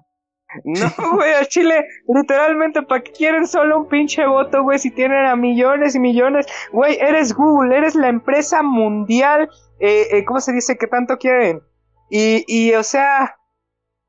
[0.65, 4.80] No, güey, a Chile, literalmente, ¿para qué quieren solo un pinche voto, güey?
[4.80, 6.45] Si tienen a millones y millones.
[6.71, 9.49] Güey, eres Google, eres la empresa mundial.
[9.80, 11.62] Eh, eh, ¿Cómo se dice que tanto quieren?
[12.10, 13.38] Y, y o sea,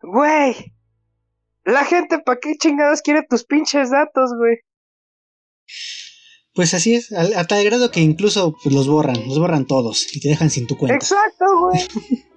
[0.03, 0.75] güey,
[1.64, 4.59] la gente, ¿para qué chingados quiere tus pinches datos, güey?
[6.55, 10.20] Pues así es, a, tal grado que incluso pues, los borran, los borran todos y
[10.20, 10.94] te dejan sin tu cuenta.
[10.94, 11.81] Exacto, güey.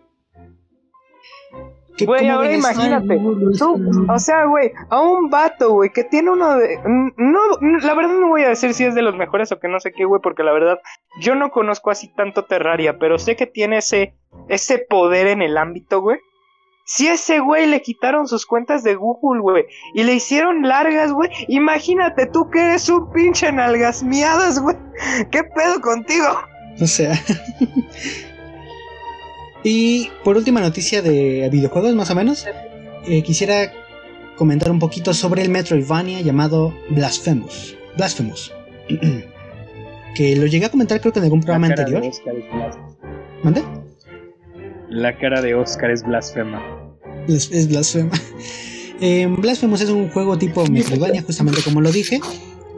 [2.04, 3.18] Güey, ahora imagínate,
[4.10, 6.78] o sea, güey, a un vato, güey, que tiene uno de...
[7.16, 7.40] No,
[7.82, 9.94] la verdad no voy a decir si es de los mejores o que no sé
[9.94, 10.80] qué, güey, porque la verdad
[11.22, 14.14] yo no conozco así tanto Terraria, pero sé que tiene ese,
[14.50, 16.20] ese poder en el ámbito, güey.
[16.88, 21.32] Si ese güey le quitaron sus cuentas de Google, güey, y le hicieron largas, güey,
[21.48, 24.76] imagínate tú que eres un pinche nalgas miadas, güey.
[25.32, 26.28] ¿Qué pedo contigo?
[26.80, 27.20] O sea.
[29.64, 32.46] y por última noticia de videojuegos, más o menos,
[33.08, 33.74] eh, quisiera
[34.38, 37.76] comentar un poquito sobre el Metroidvania llamado Blasphemous.
[37.98, 38.54] Blasphemous.
[40.16, 42.04] que lo llegué a comentar creo que en algún programa anterior.
[43.42, 43.64] ¿Mande?
[44.96, 46.64] La cara de Oscar es blasfema.
[47.28, 48.12] Es, blasfema.
[49.02, 52.22] Eh, Blasphemous es un juego tipo Metroidvania, justamente como lo dije.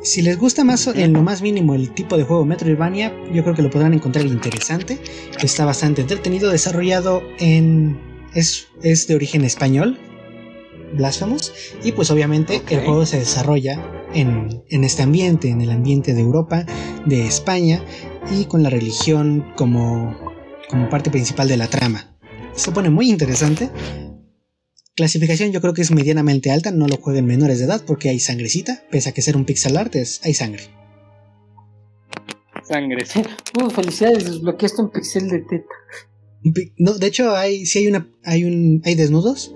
[0.01, 3.53] Si les gusta más en lo más mínimo el tipo de juego Metroidvania, yo creo
[3.53, 4.97] que lo podrán encontrar interesante.
[5.43, 7.99] Está bastante entretenido, desarrollado en...
[8.33, 9.99] es, es de origen español,
[10.95, 11.53] Blasphemous.
[11.83, 13.79] Y pues obviamente el juego se desarrolla
[14.15, 16.65] en, en, este ambiente, en el ambiente de Europa,
[17.05, 17.79] de España,
[18.35, 20.26] y con la religión como
[20.69, 22.17] como parte principal de la trama.
[22.55, 23.69] Se pone muy interesante.
[24.95, 28.19] Clasificación yo creo que es medianamente alta, no lo jueguen menores de edad porque hay
[28.19, 30.63] sangrecita, pese a que ser un pixel art es, hay sangre.
[32.67, 33.05] Sangre.
[33.59, 35.65] Uh, felicidades, desbloqueaste un pixel de teta.
[36.77, 39.53] No, de hecho hay, sí hay una, hay un, hay desnudos.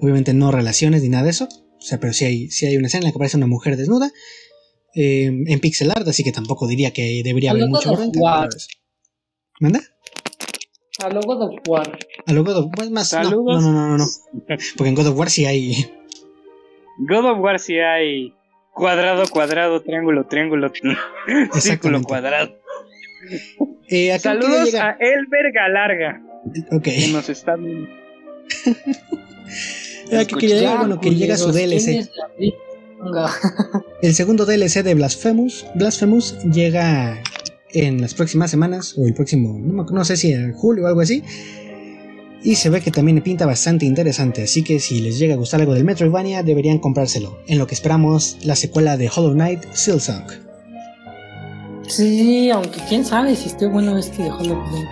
[0.00, 1.48] Obviamente no relaciones ni nada de eso.
[1.78, 3.76] O sea, pero sí hay, sí hay una escena en la que aparece una mujer
[3.76, 4.12] desnuda.
[4.94, 7.92] Eh, en pixel art, así que tampoco diría que debería haber mucho.
[9.60, 9.80] ¿Manda?
[11.04, 11.98] A lo God of War.
[12.26, 13.12] A lo God of War más.
[13.12, 14.04] No, no, no, no, no.
[14.76, 15.90] Porque en God of War sí hay.
[16.98, 18.34] God of War sí hay
[18.72, 20.72] cuadrado, cuadrado, triángulo, triángulo,
[21.54, 22.56] círculo, cuadrado.
[23.88, 26.22] Eh, Saludos a Elber Galarga.
[26.72, 26.84] Ok.
[26.84, 27.88] Que nos está viendo.
[30.10, 32.08] que quería llegar, bueno, que llega su DLC.
[34.02, 37.22] El segundo DLC de Blasphemous, Blasphemous llega
[37.72, 41.22] en las próximas semanas, o el próximo, no, sé si en julio o algo así.
[42.42, 45.60] Y se ve que también pinta bastante interesante, así que si les llega a gustar
[45.60, 50.24] algo del Metroidvania, deberían comprárselo, en lo que esperamos la secuela de Hollow Knight Silksong.
[51.88, 54.88] Sí, aunque quién sabe si esté bueno este de Hollow Knight.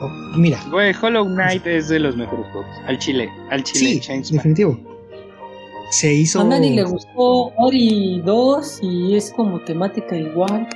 [0.00, 0.62] Oh, mira.
[0.70, 2.70] Güey, Hollow Knight es de los mejores juegos.
[2.86, 4.00] Al chile, al chile.
[4.00, 4.78] Sí, definitivo.
[5.90, 6.40] Se hizo...
[6.40, 10.68] A nadie le gustó Ori 2 y es como temática igual.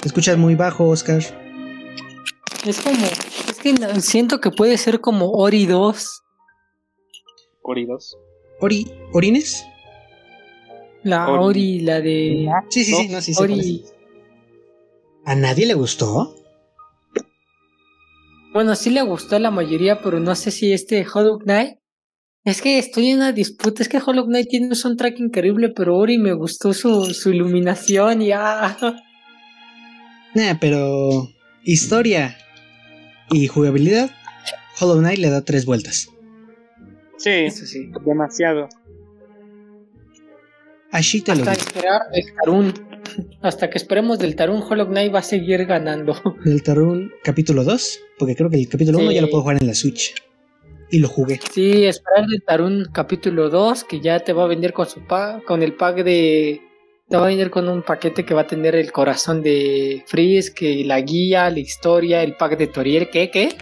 [0.00, 1.22] Te escuchas muy bajo, Oscar.
[2.64, 3.04] Es como.
[3.04, 6.22] Es que siento que puede ser como Ori 2.
[7.62, 8.16] Ori 2.
[8.60, 8.90] Ori.
[9.12, 9.64] ¿Orines?
[11.02, 12.48] La Ori, la de.
[12.70, 13.84] Sí, sí, sí, no, sí, Ori.
[15.26, 16.34] ¿A nadie le gustó?
[18.52, 21.78] Bueno, sí le gustó a la mayoría, pero no sé si este Hollow Knight.
[22.44, 23.82] Es que estoy en una disputa.
[23.82, 28.22] Es que Hollow Knight tiene un soundtrack increíble, pero Ori me gustó su, su iluminación
[28.22, 28.76] y ah.
[30.34, 31.28] Nah, pero
[31.64, 32.36] historia
[33.30, 34.10] y jugabilidad,
[34.80, 36.08] Hollow Knight le da tres vueltas.
[37.16, 37.90] Sí, Eso sí.
[38.04, 38.68] demasiado.
[40.92, 42.74] Así te Hasta esperar el Tarun.
[43.42, 46.14] Hasta que esperemos del Tarun, Hollow Knight va a seguir ganando.
[46.44, 49.66] Del Tarun capítulo 2, porque creo que el capítulo 1 ya lo puedo jugar en
[49.66, 50.14] la Switch.
[50.90, 51.38] Y lo jugué.
[51.52, 55.44] Sí, esperar del Tarun capítulo 2, que ya te va a vender con su pack,
[55.44, 56.60] con el pack de
[57.10, 60.54] te va a venir con un paquete que va a tener el corazón de Freeze,
[60.54, 63.32] que la guía, la historia, el pack de Toriel, ¿qué?
[63.32, 63.58] ¿Qué?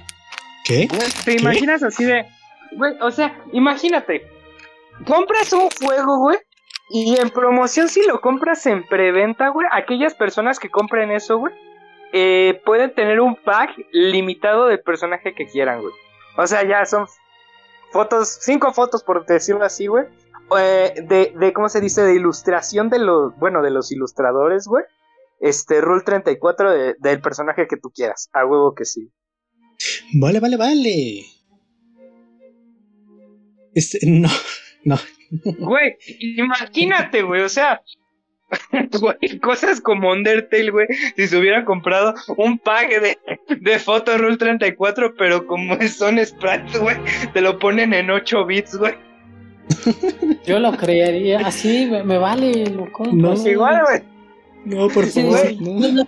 [0.66, 0.86] ¿Qué?
[1.24, 2.26] ¿Te imaginas así de...
[2.72, 4.28] Güey, o sea, imagínate.
[5.06, 6.36] Compras un juego, güey.
[6.90, 11.54] Y en promoción, si lo compras en preventa, güey, aquellas personas que compren eso, güey,
[12.12, 15.94] eh, pueden tener un pack limitado del personaje que quieran, güey.
[16.36, 17.06] O sea, ya son
[17.92, 20.04] fotos, cinco fotos, por decirlo así, güey.
[20.56, 22.02] Eh, de, de, ¿cómo se dice?
[22.02, 24.84] De ilustración de los, bueno, de los ilustradores, güey.
[25.40, 28.28] Este, Rule 34 de, del personaje que tú quieras.
[28.32, 29.10] A huevo que sí.
[30.14, 31.24] Vale, vale, vale.
[33.74, 34.28] Este, no,
[34.84, 34.96] no.
[35.58, 37.82] Güey, imagínate, güey, o sea,
[39.00, 40.86] güey, cosas como Undertale, güey,
[41.16, 43.18] si se hubieran comprado un pack de,
[43.60, 46.96] de Photo Rule 34, pero como son sprites, güey,
[47.34, 48.94] te lo ponen en 8 bits, güey.
[50.46, 53.04] Yo lo creería, así me, vale, loco.
[53.12, 54.02] No, pues igual, güey.
[54.64, 55.38] No, por favor.
[55.60, 56.04] no.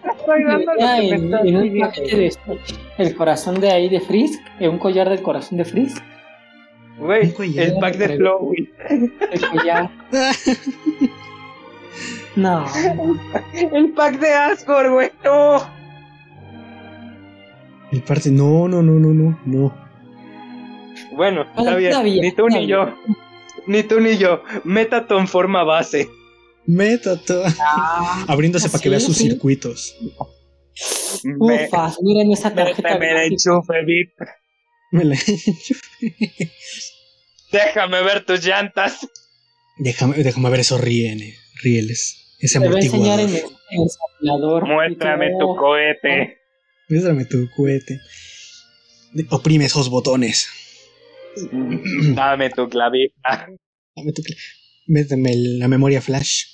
[2.98, 6.02] el corazón de ahí de Frisk, un collar del corazón de Frisk.
[6.98, 8.68] Güey, el pack de Flow, güey.
[8.88, 9.12] El
[9.50, 9.88] collar.
[12.36, 12.66] no.
[13.54, 15.10] El pack de Asgore, güey.
[15.24, 15.62] No.
[17.90, 19.74] El parte, no, no, no, no, no, no.
[21.12, 22.22] Bueno, está bien.
[22.22, 22.94] Ni tú ni yo.
[23.70, 24.42] Ni tú ni yo.
[24.64, 26.10] Metaton forma base.
[26.66, 27.54] Metaton.
[27.60, 29.94] Ah, Abriéndose para que vea sus circuitos.
[31.38, 32.98] Ufas, miren esa tarjeta.
[32.98, 34.18] Me, la enchufe, VIP.
[34.90, 36.50] Me la enchufe.
[37.52, 39.06] Déjame ver tus llantas.
[39.78, 41.38] Déjame, déjame ver esos rieles.
[41.62, 42.36] rieles.
[42.40, 46.38] Ese Te voy a enseñar en el, en Muéstrame tu cohete.
[46.88, 48.00] Muéstrame tu cohete.
[49.30, 50.48] Oprime esos botones.
[52.14, 53.48] Dame tu clavija.
[53.96, 54.52] Dame tu clavija.
[54.86, 56.44] Méteme la memoria flash.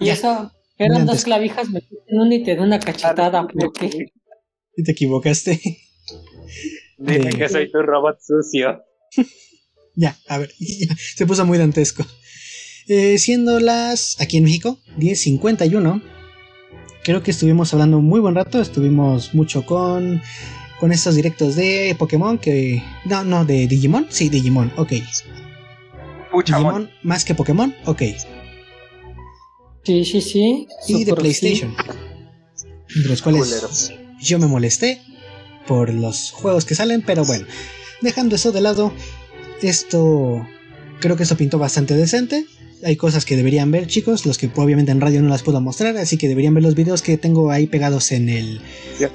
[0.00, 3.46] Y eso, eran dos clavijas, me en una y te da una cachetada.
[3.46, 4.12] ¿Por qué?
[4.76, 5.60] ¿Y te equivocaste?
[6.98, 8.82] Dime que soy tu robot sucio.
[9.94, 10.50] ya, a ver,
[11.16, 12.06] se puso muy dantesco.
[12.86, 16.02] Eh, siendo las, aquí en México, 10.51.
[17.04, 18.60] Creo que estuvimos hablando un muy buen rato.
[18.60, 20.22] Estuvimos mucho con
[20.78, 22.82] con estos directos de Pokémon que...
[23.04, 24.06] No, no, de Digimon.
[24.10, 24.92] Sí, Digimon, ok.
[26.46, 28.02] Digimon más que Pokémon, ok.
[29.84, 30.68] Sí, sí, sí.
[30.86, 31.74] Y de PlayStation.
[32.94, 35.00] De los cuales yo me molesté
[35.66, 37.46] por los juegos que salen, pero bueno.
[38.00, 38.92] Dejando eso de lado,
[39.62, 40.46] esto...
[41.00, 42.44] Creo que esto pintó bastante decente
[42.84, 45.96] hay cosas que deberían ver, chicos, los que obviamente en radio no las puedo mostrar,
[45.96, 48.60] así que deberían ver los videos que tengo ahí pegados en el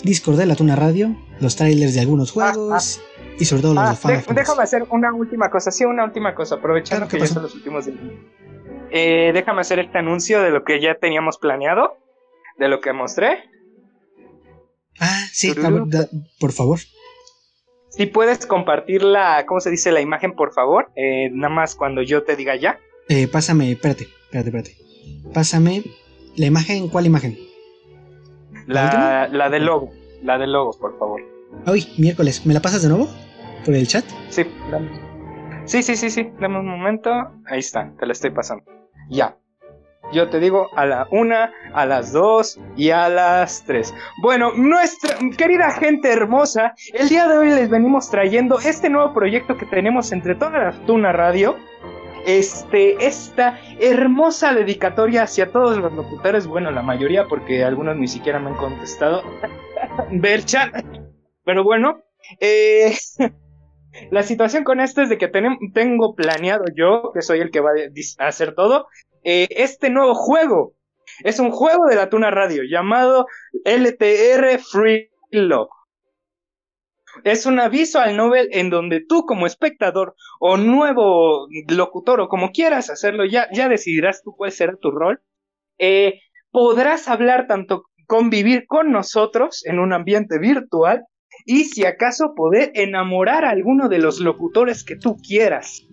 [0.04, 3.36] Discord de la Tuna Radio, los trailers de algunos ah, juegos ah.
[3.40, 6.56] y sobre todo los ah, de Déjame hacer una última cosa, sí, una última cosa,
[6.56, 8.00] aprovechando que ya son los últimos días.
[8.92, 11.98] Eh, déjame hacer este anuncio de lo que ya teníamos planeado,
[12.58, 13.50] de lo que mostré.
[15.00, 15.54] Ah, sí,
[16.40, 16.80] por favor.
[17.90, 19.92] Si puedes compartir la, ¿cómo se dice?
[19.92, 20.92] La imagen, por favor.
[20.96, 22.80] Eh, nada más cuando yo te diga ya.
[23.10, 24.78] Eh, pásame, espérate, espérate, espérate.
[25.34, 25.84] Pásame
[26.36, 27.38] la imagen, ¿cuál imagen?
[28.68, 29.92] La, la, del logo,
[30.22, 31.22] la del logo, por favor.
[31.68, 33.10] Uy, miércoles, ¿me la pasas de nuevo?
[33.66, 34.06] ¿Por el chat?
[34.30, 34.46] Sí,
[35.66, 37.12] sí, sí, sí, sí, dame un momento.
[37.46, 38.64] Ahí está, te la estoy pasando.
[39.10, 39.38] Ya.
[40.12, 43.94] Yo te digo a la una, a las dos y a las tres.
[44.22, 49.58] Bueno, nuestra querida gente hermosa, el día de hoy les venimos trayendo este nuevo proyecto
[49.58, 51.58] que tenemos entre toda la Tuna Radio
[52.26, 58.40] este, esta hermosa dedicatoria hacia todos los locutores, bueno, la mayoría, porque algunos ni siquiera
[58.40, 59.24] me han contestado.
[60.12, 60.72] Berchan.
[61.44, 62.04] Pero bueno,
[62.40, 62.96] eh,
[64.12, 67.72] la situación con esto es de que tengo planeado yo, que soy el que va
[68.20, 68.88] a hacer todo,
[69.24, 70.76] eh, este nuevo juego.
[71.24, 73.28] Es un juego de la Tuna Radio llamado
[73.66, 75.70] LTR Free Love.
[77.24, 82.52] Es un aviso al Nobel en donde tú como espectador o nuevo locutor o como
[82.52, 85.22] quieras hacerlo, ya, ya decidirás tú cuál será tu rol.
[85.78, 86.20] Eh,
[86.52, 91.06] podrás hablar tanto, convivir con nosotros en un ambiente virtual
[91.46, 95.88] y si acaso poder enamorar a alguno de los locutores que tú quieras.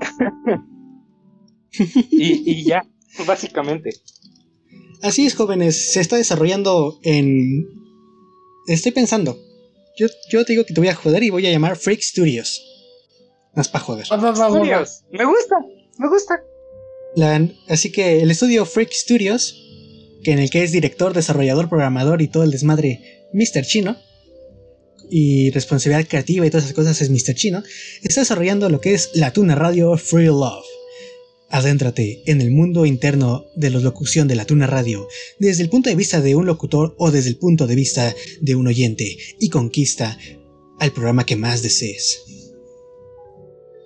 [2.10, 2.82] y, y ya,
[3.26, 3.90] básicamente.
[5.02, 7.66] Así es, jóvenes, se está desarrollando en...
[8.66, 9.36] Estoy pensando,
[9.98, 12.64] yo, te digo que te voy a joder y voy a llamar Freak Studios.
[13.54, 14.06] Más para joder.
[14.06, 15.02] Studios.
[15.10, 15.56] Me gusta,
[15.98, 16.42] me gusta.
[17.68, 19.54] así que el estudio Freak Studios,
[20.22, 23.64] que en el que es director, desarrollador, programador y todo el desmadre Mr.
[23.64, 23.96] Chino,
[25.10, 27.34] y responsabilidad creativa y todas esas cosas es Mr.
[27.34, 27.62] Chino,
[28.02, 30.77] está desarrollando lo que es la Tuna Radio Free Love
[31.50, 35.88] Adéntrate en el mundo interno de la locución de la Tuna Radio, desde el punto
[35.88, 39.48] de vista de un locutor o desde el punto de vista de un oyente, y
[39.48, 40.18] conquista
[40.78, 42.24] al programa que más desees.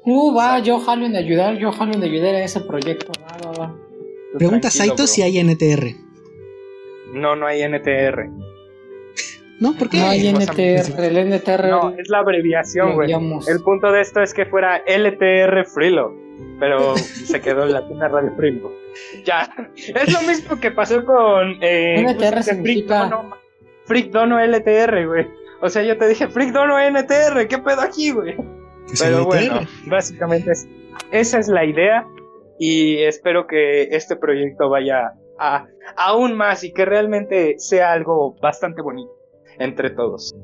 [0.04, 3.78] Uh, va, yo jalo en ayudar, yo jalo en ayudar a ese proyecto, va,
[4.36, 5.94] Pregunta Saito si hay NTR.
[7.12, 8.30] No, no hay NTR.
[9.60, 9.76] ¿No?
[9.76, 9.98] ¿Por qué?
[9.98, 11.04] No hay NTR.
[11.04, 11.68] El NTR.
[11.68, 13.12] No, es la abreviación, güey.
[13.12, 16.12] El punto de esto es que fuera LTR Freelo.
[16.58, 18.72] Pero se quedó en la tienda Radio Freelo.
[19.24, 19.48] Ya.
[19.76, 21.58] Es lo mismo que pasó con.
[21.60, 22.42] Eh, NTR.
[23.84, 25.26] Freak Dono LTR, güey.
[25.60, 27.46] O sea, yo te dije Freak Dono NTR.
[27.48, 28.36] ¿Qué pedo aquí, güey?
[28.98, 30.68] Pero bueno, básicamente es,
[31.10, 32.06] esa es la idea.
[32.58, 35.66] Y espero que este proyecto vaya a,
[35.96, 39.10] aún más y que realmente sea algo bastante bonito
[39.58, 40.34] entre todos.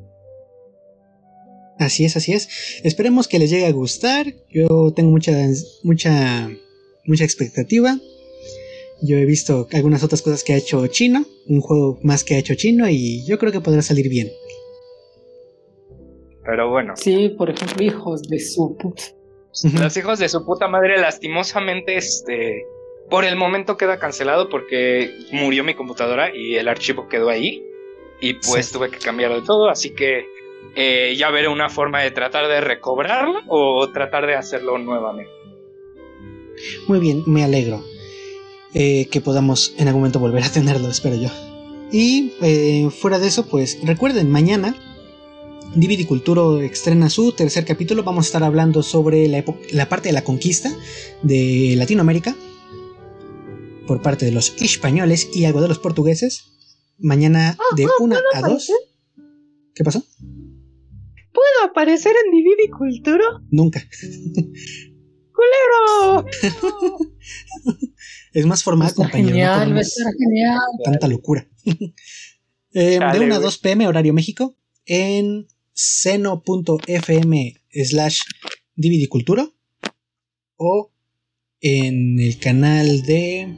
[1.79, 2.81] Así es, así es.
[2.85, 4.35] Esperemos que les llegue a gustar.
[4.51, 5.33] Yo tengo mucha,
[5.85, 6.51] mucha,
[7.05, 7.99] mucha expectativa.
[9.01, 12.39] Yo he visto algunas otras cosas que ha hecho Chino, un juego más que ha
[12.39, 14.29] hecho Chino y yo creo que podrá salir bien.
[16.45, 16.95] Pero bueno.
[16.97, 19.05] Sí, por ejemplo, hijos de su puta.
[19.81, 22.65] Los hijos de su puta madre, lastimosamente, este,
[23.11, 27.63] por el momento queda cancelado porque murió mi computadora y el archivo quedó ahí.
[28.21, 30.27] Y pues tuve que cambiar de todo, así que
[30.75, 35.33] eh, ya veré una forma de tratar de recobrarlo o tratar de hacerlo nuevamente.
[36.87, 37.83] Muy bien, me alegro.
[38.75, 41.31] Eh, que podamos en algún momento volver a tenerlo, espero yo.
[41.91, 44.75] Y eh, fuera de eso, pues recuerden, mañana
[45.75, 48.05] DVD Culturo estrena su tercer capítulo.
[48.05, 49.43] Vamos a estar hablando sobre la,
[49.73, 50.71] la parte de la conquista
[51.23, 52.37] de Latinoamérica
[53.87, 56.45] por parte de los españoles y algo de los portugueses.
[56.99, 58.73] Mañana ah, de 1 a 2.
[59.75, 60.05] ¿Qué pasó?
[61.39, 63.25] ¿Puedo aparecer en DVD Culturo?
[63.53, 63.81] Nunca.
[65.33, 66.27] ¡Culero!
[68.33, 69.29] es más formal, compañero.
[69.29, 70.59] Genial, no genial.
[70.83, 71.49] Tanta locura.
[72.75, 78.21] Eh, de 1 a 2 pm, horario México, en seno.fm slash
[79.09, 79.55] Culturo
[80.57, 80.93] o
[81.61, 83.49] en el canal de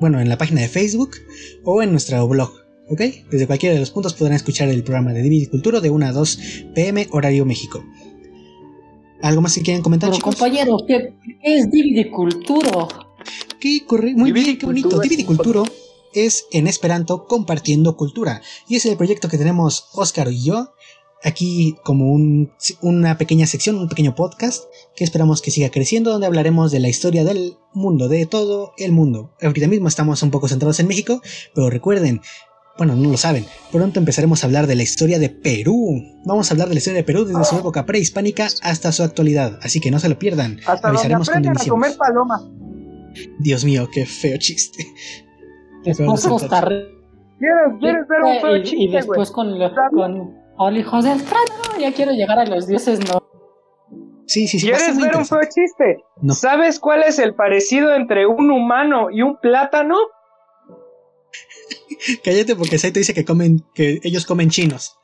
[0.00, 1.18] bueno en la página de Facebook
[1.62, 2.57] o en nuestro blog
[2.88, 3.00] ¿ok?
[3.30, 6.38] desde cualquiera de los puntos podrán escuchar el programa de Culturo de 1 a 2
[6.74, 7.84] pm horario México
[9.22, 10.34] ¿algo más que quieren comentar chicos?
[10.34, 12.88] compañero ¿qué es Dividiculturo?
[13.60, 14.14] ¿Qué corre?
[14.14, 15.64] muy bien qué bonito Culturo
[16.14, 20.72] es en Esperanto compartiendo cultura y es el proyecto que tenemos Oscar y yo
[21.22, 22.12] aquí como
[22.80, 24.64] una pequeña sección, un pequeño podcast
[24.94, 28.92] que esperamos que siga creciendo, donde hablaremos de la historia del mundo, de todo el
[28.92, 29.34] mundo.
[29.42, 31.20] Ahorita mismo estamos un poco centrados en México,
[31.54, 32.20] pero recuerden,
[32.78, 36.00] bueno, no lo saben, pronto empezaremos a hablar de la historia de Perú.
[36.24, 39.58] Vamos a hablar de la historia de Perú desde su época prehispánica hasta su actualidad,
[39.62, 40.60] así que no se lo pierdan.
[40.64, 42.40] Hasta Avisaremos cuando a comer paloma.
[43.40, 44.84] Dios mío, qué feo chiste.
[45.84, 49.58] Después ¿Quieres, ¿Quieres ver un feo chiste, Y después con,
[49.94, 53.22] con Hola, hijos del trueno, ya quiero llegar a los dioses, no.
[54.26, 54.66] Sí, sí, sí.
[54.66, 56.04] ¿Quieres ver un feo chiste?
[56.20, 56.34] No.
[56.34, 59.96] ¿Sabes cuál es el parecido entre un humano y un plátano?
[62.24, 64.98] Cállate porque Saito dice que comen, que ellos comen chinos.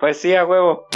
[0.00, 0.86] Pues sí, a huevo.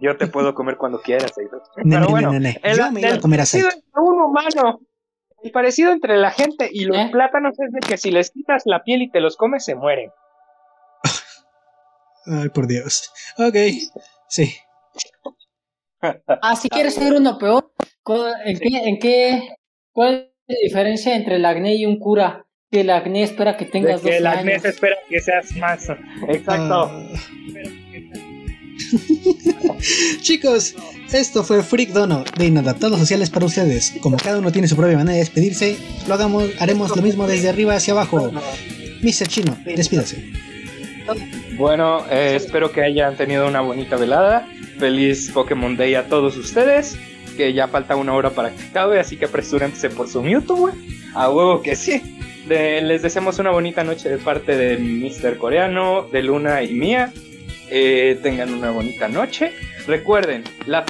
[0.00, 1.62] Yo te puedo comer cuando quieras, Saito.
[1.76, 3.68] Pero bueno, el, Yo me iba a comer a Saito.
[3.96, 4.80] un humano.
[5.42, 7.08] El parecido entre la gente y los ¿Eh?
[7.12, 10.10] plátanos es de que si les quitas la piel y te los comes, se mueren.
[12.26, 13.12] Ay, por Dios.
[13.36, 13.56] Ok,
[14.28, 14.54] sí.
[16.40, 17.72] Ah, si quieres ser uno peor,
[18.44, 19.56] ¿en qué, en qué,
[19.92, 22.43] ¿cuál es la diferencia entre el acné y un cura?
[22.74, 25.88] Que el acné espera que tengas que el acné espera que seas más.
[26.28, 26.90] Exacto.
[26.90, 27.06] Ah.
[30.20, 30.74] Chicos,
[31.12, 33.94] esto fue Freak Dono de Inadaptados Sociales para ustedes.
[34.00, 35.76] Como cada uno tiene su propia manera de despedirse,
[36.08, 38.32] lo hagamos, haremos lo mismo desde arriba hacia abajo.
[39.02, 39.28] Mr.
[39.28, 40.32] Chino, despídase.
[41.56, 44.48] Bueno, eh, espero que hayan tenido una bonita velada.
[44.80, 46.98] Feliz Pokémon Day a todos ustedes.
[47.36, 50.74] Que ya falta una hora para que acabe, así que apresúrense por su Mewtwo, güey.
[51.14, 52.02] A huevo que sí.
[52.48, 55.38] Les deseamos una bonita noche de parte de Mr.
[55.38, 57.12] Coreano, de Luna y mía.
[57.70, 59.52] Eh, tengan una bonita noche.
[59.86, 60.84] Recuerden, la,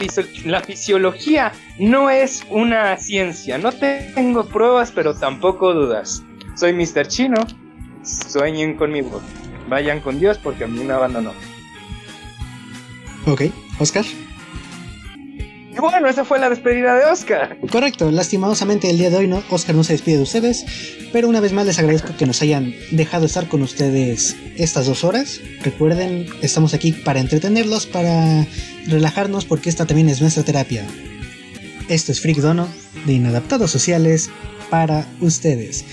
[0.44, 3.58] la fisiología no es una ciencia.
[3.58, 6.22] No tengo pruebas, pero tampoco dudas.
[6.56, 7.06] Soy Mr.
[7.08, 7.40] Chino.
[8.02, 9.22] Sueñen conmigo
[9.68, 11.32] vayan con Dios porque a mí me abandonó.
[13.26, 13.42] Ok,
[13.78, 14.04] Oscar.
[15.76, 17.58] Y bueno, esa fue la despedida de Oscar.
[17.70, 20.64] Correcto, lastimosamente el día de hoy Oscar no se despide de ustedes,
[21.12, 25.02] pero una vez más les agradezco que nos hayan dejado estar con ustedes estas dos
[25.02, 25.40] horas.
[25.62, 28.46] Recuerden, estamos aquí para entretenerlos, para
[28.86, 30.86] relajarnos, porque esta también es nuestra terapia.
[31.88, 32.68] Esto es Freak Dono
[33.04, 34.30] de Inadaptados Sociales
[34.70, 35.84] para ustedes.